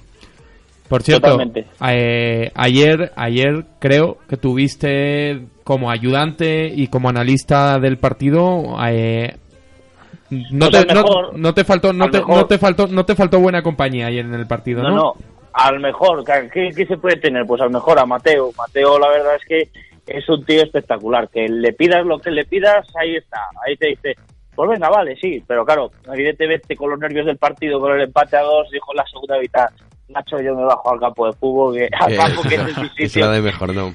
[0.92, 1.38] Por cierto,
[1.88, 8.76] eh, ayer, ayer creo que tuviste como ayudante y como analista del partido.
[8.86, 9.34] eh,
[10.50, 12.86] no, Pues te, al no, mejor- no te faltó, no te, mejor- no te faltó,
[12.88, 14.96] no te faltó buena compañía ayer en el partido, No, ¿no?
[14.96, 15.14] no,
[15.54, 17.46] al mejor, ¿qué, qué se puede tener?
[17.46, 18.50] Pues al mejor a Mateo.
[18.58, 19.70] Mateo, la verdad es que
[20.14, 21.26] es un tío espectacular.
[21.30, 23.38] Que le pidas lo que le pidas, ahí está.
[23.66, 24.14] Ahí te dice,
[24.54, 25.42] pues venga, vale, sí.
[25.46, 29.06] Pero claro, evidentemente con los nervios del partido, con el empate a dos, dijo la
[29.06, 29.68] segunda mitad,
[30.12, 33.08] Nacho, yo me bajo al campo de fútbol, que, al campo que es el sitio,
[33.08, 33.94] sea de mejor, no.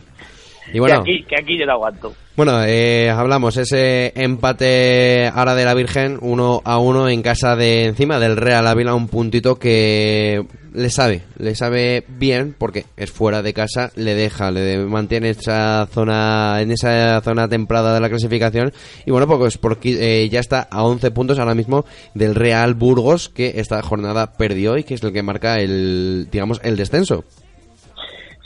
[0.69, 2.13] Y que, bueno, aquí, que aquí yo no aguanto.
[2.35, 7.85] bueno eh, hablamos ese empate ahora de la Virgen, uno a uno en casa de
[7.85, 13.41] encima del Real Ávila, un puntito que le sabe, le sabe bien porque es fuera
[13.41, 18.73] de casa, le deja, le mantiene esa zona, en esa zona templada de la clasificación
[19.05, 23.29] y bueno, pues porque eh, ya está a 11 puntos ahora mismo del Real Burgos
[23.29, 27.23] que esta jornada perdió y que es el que marca el, digamos, el descenso.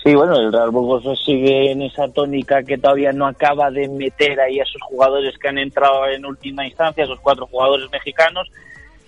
[0.03, 4.39] Sí, bueno, el Real Burgos sigue en esa tónica que todavía no acaba de meter
[4.39, 8.49] ahí a esos jugadores que han entrado en última instancia, esos cuatro jugadores mexicanos,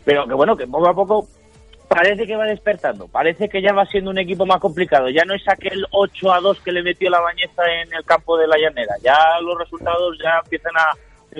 [0.05, 1.27] pero que bueno, que poco a poco
[1.87, 5.33] parece que va despertando, parece que ya va siendo un equipo más complicado, ya no
[5.33, 8.57] es aquel 8 a 2 que le metió la bañeza en el campo de la
[8.57, 10.91] llanera, ya los resultados ya empiezan a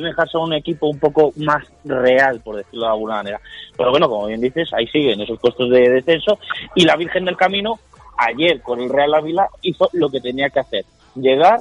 [0.01, 3.41] dejarse a un equipo un poco más real, por decirlo de alguna manera.
[3.77, 6.39] Pero bueno, como bien dices, ahí siguen esos puestos de descenso
[6.73, 7.79] y la Virgen del Camino
[8.27, 11.59] ayer con el Real Ávila hizo lo que tenía que hacer, llegar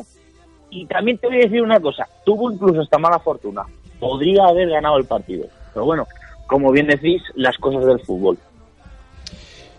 [0.70, 3.62] y también te voy a decir una cosa, tuvo incluso esta mala fortuna,
[4.00, 6.06] podría haber ganado el partido, pero bueno,
[6.46, 8.38] como bien decís, las cosas del fútbol.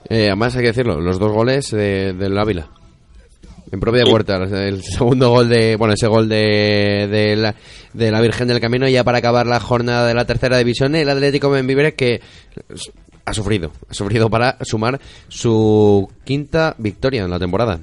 [0.10, 2.68] Eh, además hay que decirlo, los dos goles de- del Ávila.
[3.72, 7.56] En propia puerta, el segundo gol de, bueno, ese gol de, de, la,
[7.94, 11.10] de la Virgen del Camino ya para acabar la jornada de la tercera división, el
[11.10, 12.22] Atlético Benvibre que
[13.26, 17.80] ha sufrido, ha sufrido para sumar su quinta victoria en la temporada.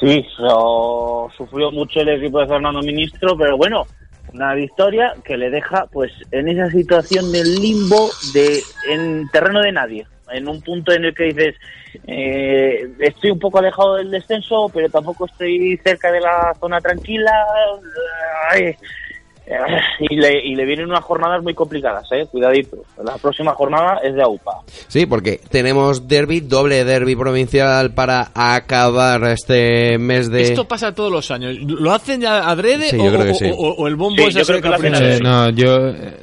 [0.00, 3.86] Sí, so- sufrió mucho el equipo de Fernando Ministro, pero bueno,
[4.32, 9.72] una victoria que le deja pues en esa situación del limbo de en terreno de
[9.72, 10.06] nadie.
[10.32, 11.56] en un punto en el que dices,
[12.06, 17.32] eh, estoy un poco alejado del descenso, pero tampoco estoy cerca de la zona tranquila.
[18.48, 18.76] Ay,
[20.00, 22.78] y le, y le vienen unas jornadas muy complicadas, eh, cuidadito.
[23.04, 24.52] La próxima jornada es de AUPA.
[24.88, 30.42] Sí, porque tenemos derby, doble derby provincial para acabar este mes de...
[30.42, 31.56] Esto pasa todos los años.
[31.60, 33.50] ¿Lo hacen ya adrede Sí, o, yo creo que o- sí.
[33.56, 35.16] o- o el bombo Sí, es yo creo que lo hacen caprichoso?
[35.16, 36.16] Eh, no, yo eh,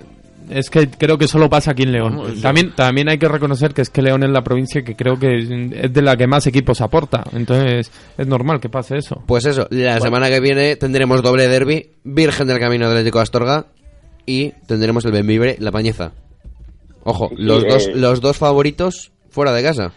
[0.49, 2.21] es que creo que solo pasa aquí en León.
[2.41, 5.37] También también hay que reconocer que es que León es la provincia que creo que
[5.37, 7.23] es de la que más equipos aporta.
[7.33, 9.21] Entonces es normal que pase eso.
[9.25, 13.65] Pues eso, la semana que viene tendremos doble derby, Virgen del Camino Atlético de Astorga
[14.25, 16.11] y tendremos el Benvibre, La Pañeza.
[17.03, 17.91] Ojo, Sí, sí, los, dos, eh.
[17.95, 19.93] los dos favoritos fuera de casa.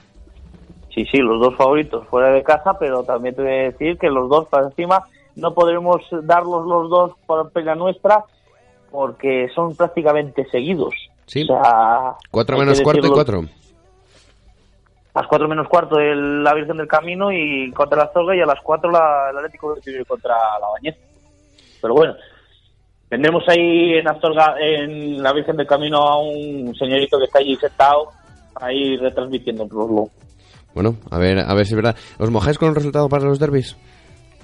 [0.95, 4.09] Sí, sí, los dos favoritos fuera de casa, pero también te voy a decir que
[4.09, 5.05] los dos para encima
[5.37, 8.25] no podremos darlos los dos por pena nuestra
[8.91, 10.95] porque son prácticamente seguidos.
[11.27, 11.43] Sí.
[11.43, 13.11] O sea, 4 hay que menos cuarto y.
[13.11, 13.45] 4.
[15.13, 18.41] A las 4 menos cuarto el- la Virgen del Camino y contra la Zorga y
[18.41, 20.97] a las 4 la, el Atlético de contra la Bañez.
[21.83, 22.15] Pero bueno,
[23.09, 27.57] tendremos ahí en Astorga, en la Virgen del Camino, a un señorito que está allí
[27.57, 28.11] sentado,
[28.55, 30.09] ahí retransmitiéndolo.
[30.75, 31.97] Bueno, a ver, a ver si es verdad.
[32.19, 33.77] ¿Os mojáis con el resultado para los derbis?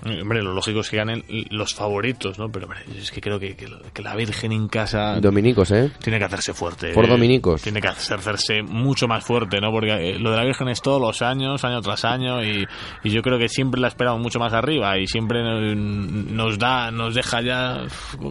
[0.05, 2.49] Eh, Hombre, lo lógico es que ganen los favoritos, ¿no?
[2.51, 5.90] Pero hombre, es que creo que, que- que la Virgen en casa Dominicos, ¿eh?
[6.03, 6.92] tiene que hacerse fuerte.
[6.92, 7.62] Por eh, dominicos.
[7.62, 9.70] Tiene que hacerse mucho más fuerte, ¿no?
[9.72, 12.66] Porque eh, lo de la Virgen es todos los años, año tras año, y,
[13.05, 16.90] y yo creo que siempre la esperamos mucho más arriba y siempre eh, nos da,
[16.90, 17.82] nos deja ya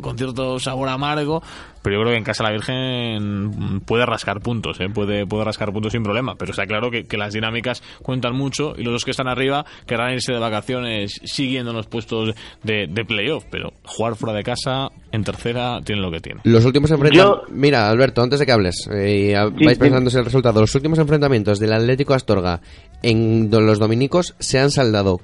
[0.01, 1.41] con cierto sabor amargo.
[1.85, 4.89] Pero yo creo que en casa la Virgen puede rascar puntos, ¿eh?
[4.89, 6.35] puede, puede rascar puntos sin problema.
[6.35, 9.65] Pero está claro que, que las dinámicas cuentan mucho y los dos que están arriba
[9.85, 12.33] querrán irse de vacaciones siguiendo los puestos
[12.63, 13.45] de, de playoff.
[13.51, 16.41] Pero jugar fuera de casa, en tercera, tiene lo que tiene.
[16.43, 17.43] Los últimos enfrentamientos...
[17.47, 19.81] Yo- Mira, Alberto, antes de que hables, eh, Sí, vais sí.
[19.83, 20.59] pensándose el resultado.
[20.61, 22.61] Los últimos enfrentamientos del Atlético Astorga
[23.03, 25.21] en los dominicos se han saldado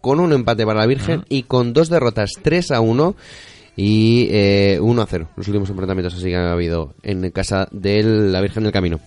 [0.00, 3.14] con un empate para la Virgen y con dos derrotas 3 a 1
[3.76, 5.26] y eh, 1 a 0.
[5.36, 8.98] Los últimos enfrentamientos así que ha habido en casa de la Virgen del Camino.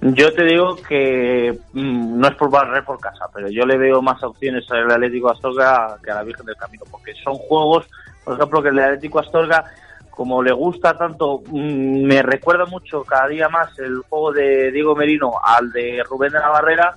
[0.00, 4.02] Yo te digo que mm, no es por barrer por casa, pero yo le veo
[4.02, 7.86] más opciones al Atlético Astorga que a la Virgen del Camino, porque son juegos,
[8.24, 9.64] por ejemplo, que el Atlético Astorga,
[10.10, 14.94] como le gusta tanto, mm, me recuerda mucho cada día más el juego de Diego
[14.94, 16.94] Merino al de Rubén de la Barrera.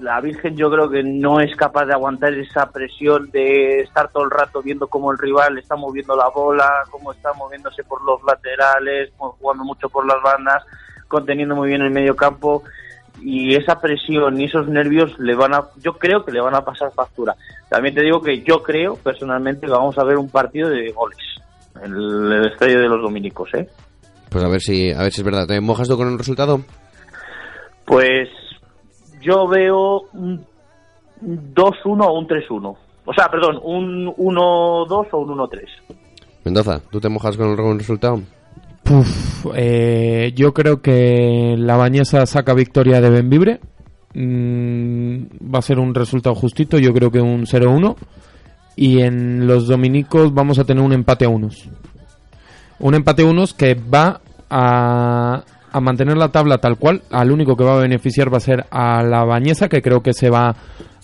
[0.00, 4.24] La Virgen yo creo que no es capaz de aguantar esa presión de estar todo
[4.24, 8.22] el rato viendo cómo el rival está moviendo la bola, cómo está moviéndose por los
[8.24, 10.64] laterales, jugando mucho por las bandas
[11.10, 12.62] conteniendo muy bien el medio campo
[13.20, 16.64] y esa presión y esos nervios le van a yo creo que le van a
[16.64, 17.36] pasar factura
[17.68, 21.18] también te digo que yo creo personalmente que vamos a ver un partido de goles
[21.82, 23.68] en el, estadio de los dominicos eh
[24.30, 25.46] Pues a ver si a ver si es verdad.
[25.46, 26.60] ¿Te mojas tú con el resultado?
[27.86, 28.28] pues
[29.20, 30.44] yo veo un
[31.22, 35.60] 2-1 o un 3-1 o sea perdón un 1-2 o un 1-3
[36.44, 38.20] Mendoza, ¿tú te mojas con el resultado?
[38.82, 43.60] Puf, eh, yo creo que la Bañesa saca victoria de Benvibre.
[44.14, 47.96] Mm, va a ser un resultado justito, yo creo que un 0-1.
[48.74, 51.68] Y en los dominicos vamos a tener un empate a unos.
[52.78, 57.02] Un empate a unos que va a, a mantener la tabla tal cual.
[57.10, 60.12] Al único que va a beneficiar va a ser a la Bañesa, que creo que
[60.12, 60.54] se va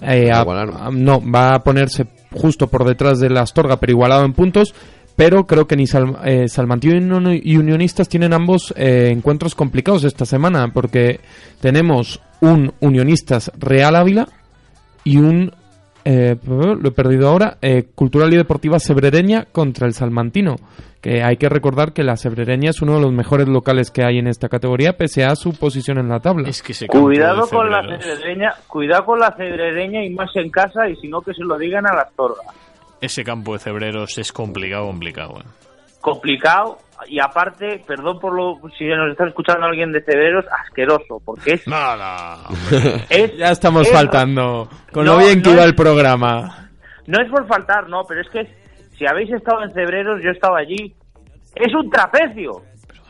[0.02, 0.44] eh, a,
[0.86, 4.74] a- no, va a ponerse justo por detrás de la Astorga, pero igualado en puntos.
[5.16, 10.26] Pero creo que ni Sal- eh, Salmantino y Unionistas tienen ambos eh, encuentros complicados esta
[10.26, 11.20] semana, porque
[11.60, 14.28] tenemos un Unionistas Real Ávila
[15.04, 15.52] y un,
[16.08, 20.54] eh, lo he perdido ahora, eh, Cultural y Deportiva Sebrereña contra el Salmantino.
[21.02, 24.18] Que hay que recordar que la Sebrereña es uno de los mejores locales que hay
[24.18, 26.48] en esta categoría, pese a su posición en la tabla.
[26.48, 30.94] Es que cuidado con la cedreña cuidado con la cedreña y más en casa y
[30.96, 32.42] si no que se lo digan a la Astorga
[33.00, 35.40] Ese campo de Cebreros es complicado, complicado.
[35.40, 35.44] eh.
[36.00, 36.78] complicado
[37.08, 41.66] y aparte, perdón por lo si nos está escuchando alguien de Cederos, asqueroso, porque es,
[41.68, 43.04] Nada, hombre.
[43.10, 46.68] es Ya estamos es- faltando, con No, lo bien que no iba es- el programa.
[47.06, 48.46] No es por faltar, no, pero es que
[48.98, 50.94] si habéis estado en Cebreros, yo estaba allí.
[51.54, 52.62] Es un trapecio.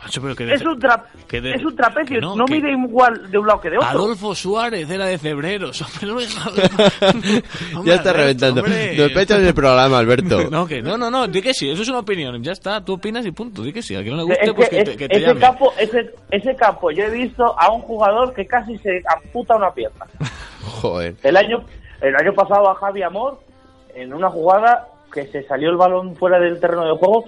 [0.03, 2.17] Macho, pero que de- Es un, tra- que de- es un trapecio.
[2.17, 3.89] que No, no, que- mide igual de un lado que de otro.
[3.89, 5.83] Adolfo Suárez era de Cebreros.
[6.05, 6.17] Hombre, no
[7.79, 8.61] Hombre, ya está Alberto, reventando.
[8.61, 8.97] hombre.
[8.97, 10.39] Nos el programa, Alberto.
[10.51, 12.95] No, que no, no, no, di que sí, eso es una opinión, ya está, tú
[12.95, 14.83] opinas y punto, di que sí, al que no le guste, Es pues que que
[14.83, 15.41] es- te, que te ese, llame.
[15.41, 19.73] campo, ese, ese campo, yo he visto a un jugador que casi se amputa una
[19.73, 20.05] pierna.
[20.63, 21.15] Joder.
[21.23, 21.65] El año,
[22.01, 23.41] el año pasado a Javi Amor,
[23.95, 27.25] en una jugada que se salió el balón fuera del terreno de juego,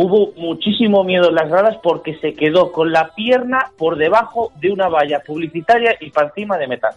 [0.00, 4.70] hubo muchísimo miedo en las gradas porque se quedó con la pierna por debajo de
[4.70, 6.94] una valla publicitaria y para encima de metal.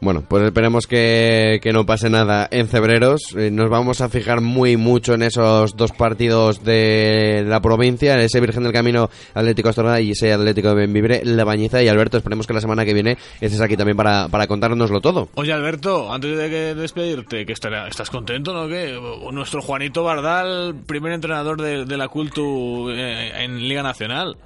[0.00, 3.34] Bueno, pues esperemos que, que no pase nada en Cebreros.
[3.38, 8.20] Eh, Nos vamos a fijar muy mucho en esos dos partidos de la provincia, en
[8.20, 11.82] ese Virgen del Camino Atlético Astorga y ese Atlético de Benvibre, La Bañiza.
[11.82, 15.28] Y Alberto, esperemos que la semana que viene estés aquí también para, para contárnoslo todo.
[15.36, 18.68] Oye, Alberto, antes de que despedirte, que estará- estás contento, ¿no?
[18.68, 18.98] Que
[19.32, 24.36] nuestro Juanito Bardal, primer entrenador de, de la Cultu eh, en Liga Nacional.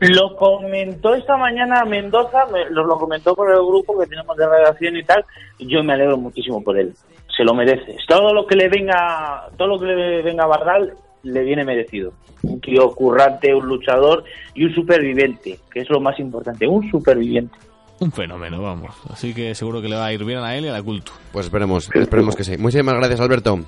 [0.00, 4.46] Lo comentó esta mañana Mendoza, me- nos lo comentó por el grupo que tenemos de
[4.48, 5.24] redacción y tal,
[5.58, 6.92] y yo me alegro muchísimo por él.
[7.36, 7.96] Se lo merece.
[8.08, 12.12] Todo lo que le venga, todo lo que le venga a Bardal le viene merecido.
[12.42, 14.24] Un tío currante, un luchador
[14.54, 17.56] y un superviviente, que es lo más importante, un superviviente.
[17.98, 18.94] Un fenómeno, vamos.
[19.10, 21.12] Así que seguro que le va a ir bien a él y a la Cultu.
[21.32, 22.56] Pues esperemos, esperemos que sí.
[22.58, 23.58] Muchísimas gracias, Alberto.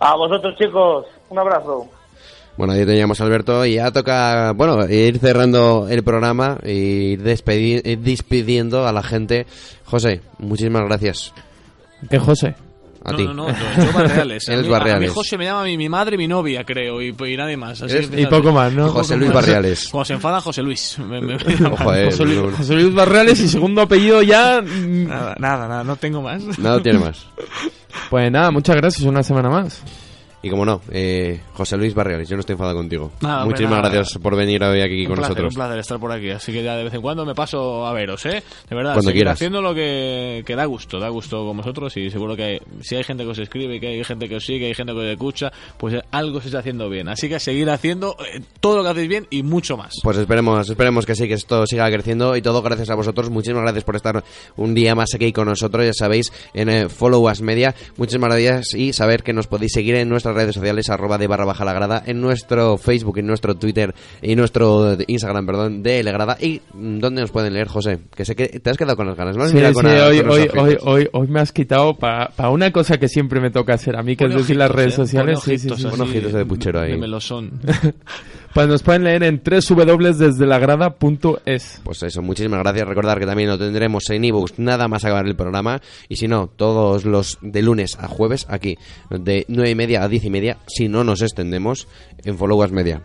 [0.00, 1.86] A vosotros chicos, un abrazo.
[2.60, 7.22] Bueno, ahí teníamos a Alberto y ya toca, bueno, ir cerrando el programa y ir,
[7.22, 9.46] despedi- ir despidiendo a la gente.
[9.86, 11.32] José, muchísimas gracias.
[12.10, 12.54] ¿Qué, José?
[13.02, 13.24] A no, ti.
[13.24, 13.54] no, no, yo,
[13.86, 14.46] yo Barreales.
[14.50, 15.08] Él A es mí- A Barreales.
[15.08, 17.80] mí José me llama mi, mi madre y mi novia, creo, y, y nadie más.
[17.80, 18.90] Así Y poco más, ¿no?
[18.90, 19.36] José Luis más.
[19.36, 19.88] Barriales.
[19.90, 20.98] Cuando se enfada José Luis.
[21.08, 24.60] Me- me- Ojo, eh, José Luis, no- José Luis Barriales y segundo apellido ya...
[24.60, 26.42] mm, Nada, nada, nada, no tengo más.
[26.58, 27.26] Nada tiene más.
[28.10, 29.82] Pues nada, muchas gracias, una semana más.
[30.42, 33.10] Y como no, eh, José Luis Barriales, yo no estoy enfadado contigo.
[33.20, 33.94] Nada, hombre, Muchísimas nada.
[33.94, 35.52] gracias por venir hoy aquí Un con placer, nosotros.
[35.54, 36.30] un placer estar por aquí.
[36.30, 38.42] Así que ya de vez en cuando me paso a veros, ¿eh?
[38.68, 39.34] De verdad, Cuando quieras.
[39.34, 43.04] haciendo lo que, que da gusto, da gusto con vosotros y seguro que si hay
[43.04, 45.52] gente que os escribe, que hay gente que os sigue, hay gente que os escucha,
[45.76, 47.08] pues algo se está haciendo bien.
[47.08, 49.92] Así que seguir haciendo eh, todo lo que hacéis bien y mucho más.
[50.02, 53.28] Pues esperemos, esperemos que sí, que esto siga creciendo y todo gracias a vosotros.
[53.28, 54.24] Muchísimas gracias por estar
[54.56, 57.74] un día más aquí con nosotros, ya sabéis, en eh, Follow Us Media.
[57.98, 61.44] Muchísimas gracias y saber que nos podéis seguir en nuestras redes sociales, arroba de barra
[61.44, 66.36] baja la grada, en nuestro Facebook, en nuestro Twitter y nuestro Instagram, perdón, de Legrada.
[66.40, 67.98] ¿Y mm, dónde nos pueden leer, José?
[68.14, 69.46] Que sé que te has quedado con las ganas, ¿no?
[69.48, 72.30] Sí, Mira sí, con a- hoy, con hoy, hoy, hoy, hoy me has quitado para
[72.50, 74.96] una cosa que siempre me toca hacer a mí, que es decir las redes ¿eh?
[74.96, 75.40] sociales.
[75.40, 76.00] Pone Sí, sí, ojitos sí.
[76.02, 76.92] ojitos de puchero ahí.
[76.92, 77.60] De melosón.
[78.52, 81.80] Pues nos pueden leer en www.desdelagrada.es.
[81.84, 82.88] Pues eso, muchísimas gracias.
[82.88, 85.80] Recordar que también lo tendremos en ebooks nada más acabar el programa.
[86.08, 88.76] Y si no, todos los de lunes a jueves aquí,
[89.08, 91.86] de 9 y media a 10 y media, si no nos extendemos,
[92.24, 93.02] en Follow Us Media.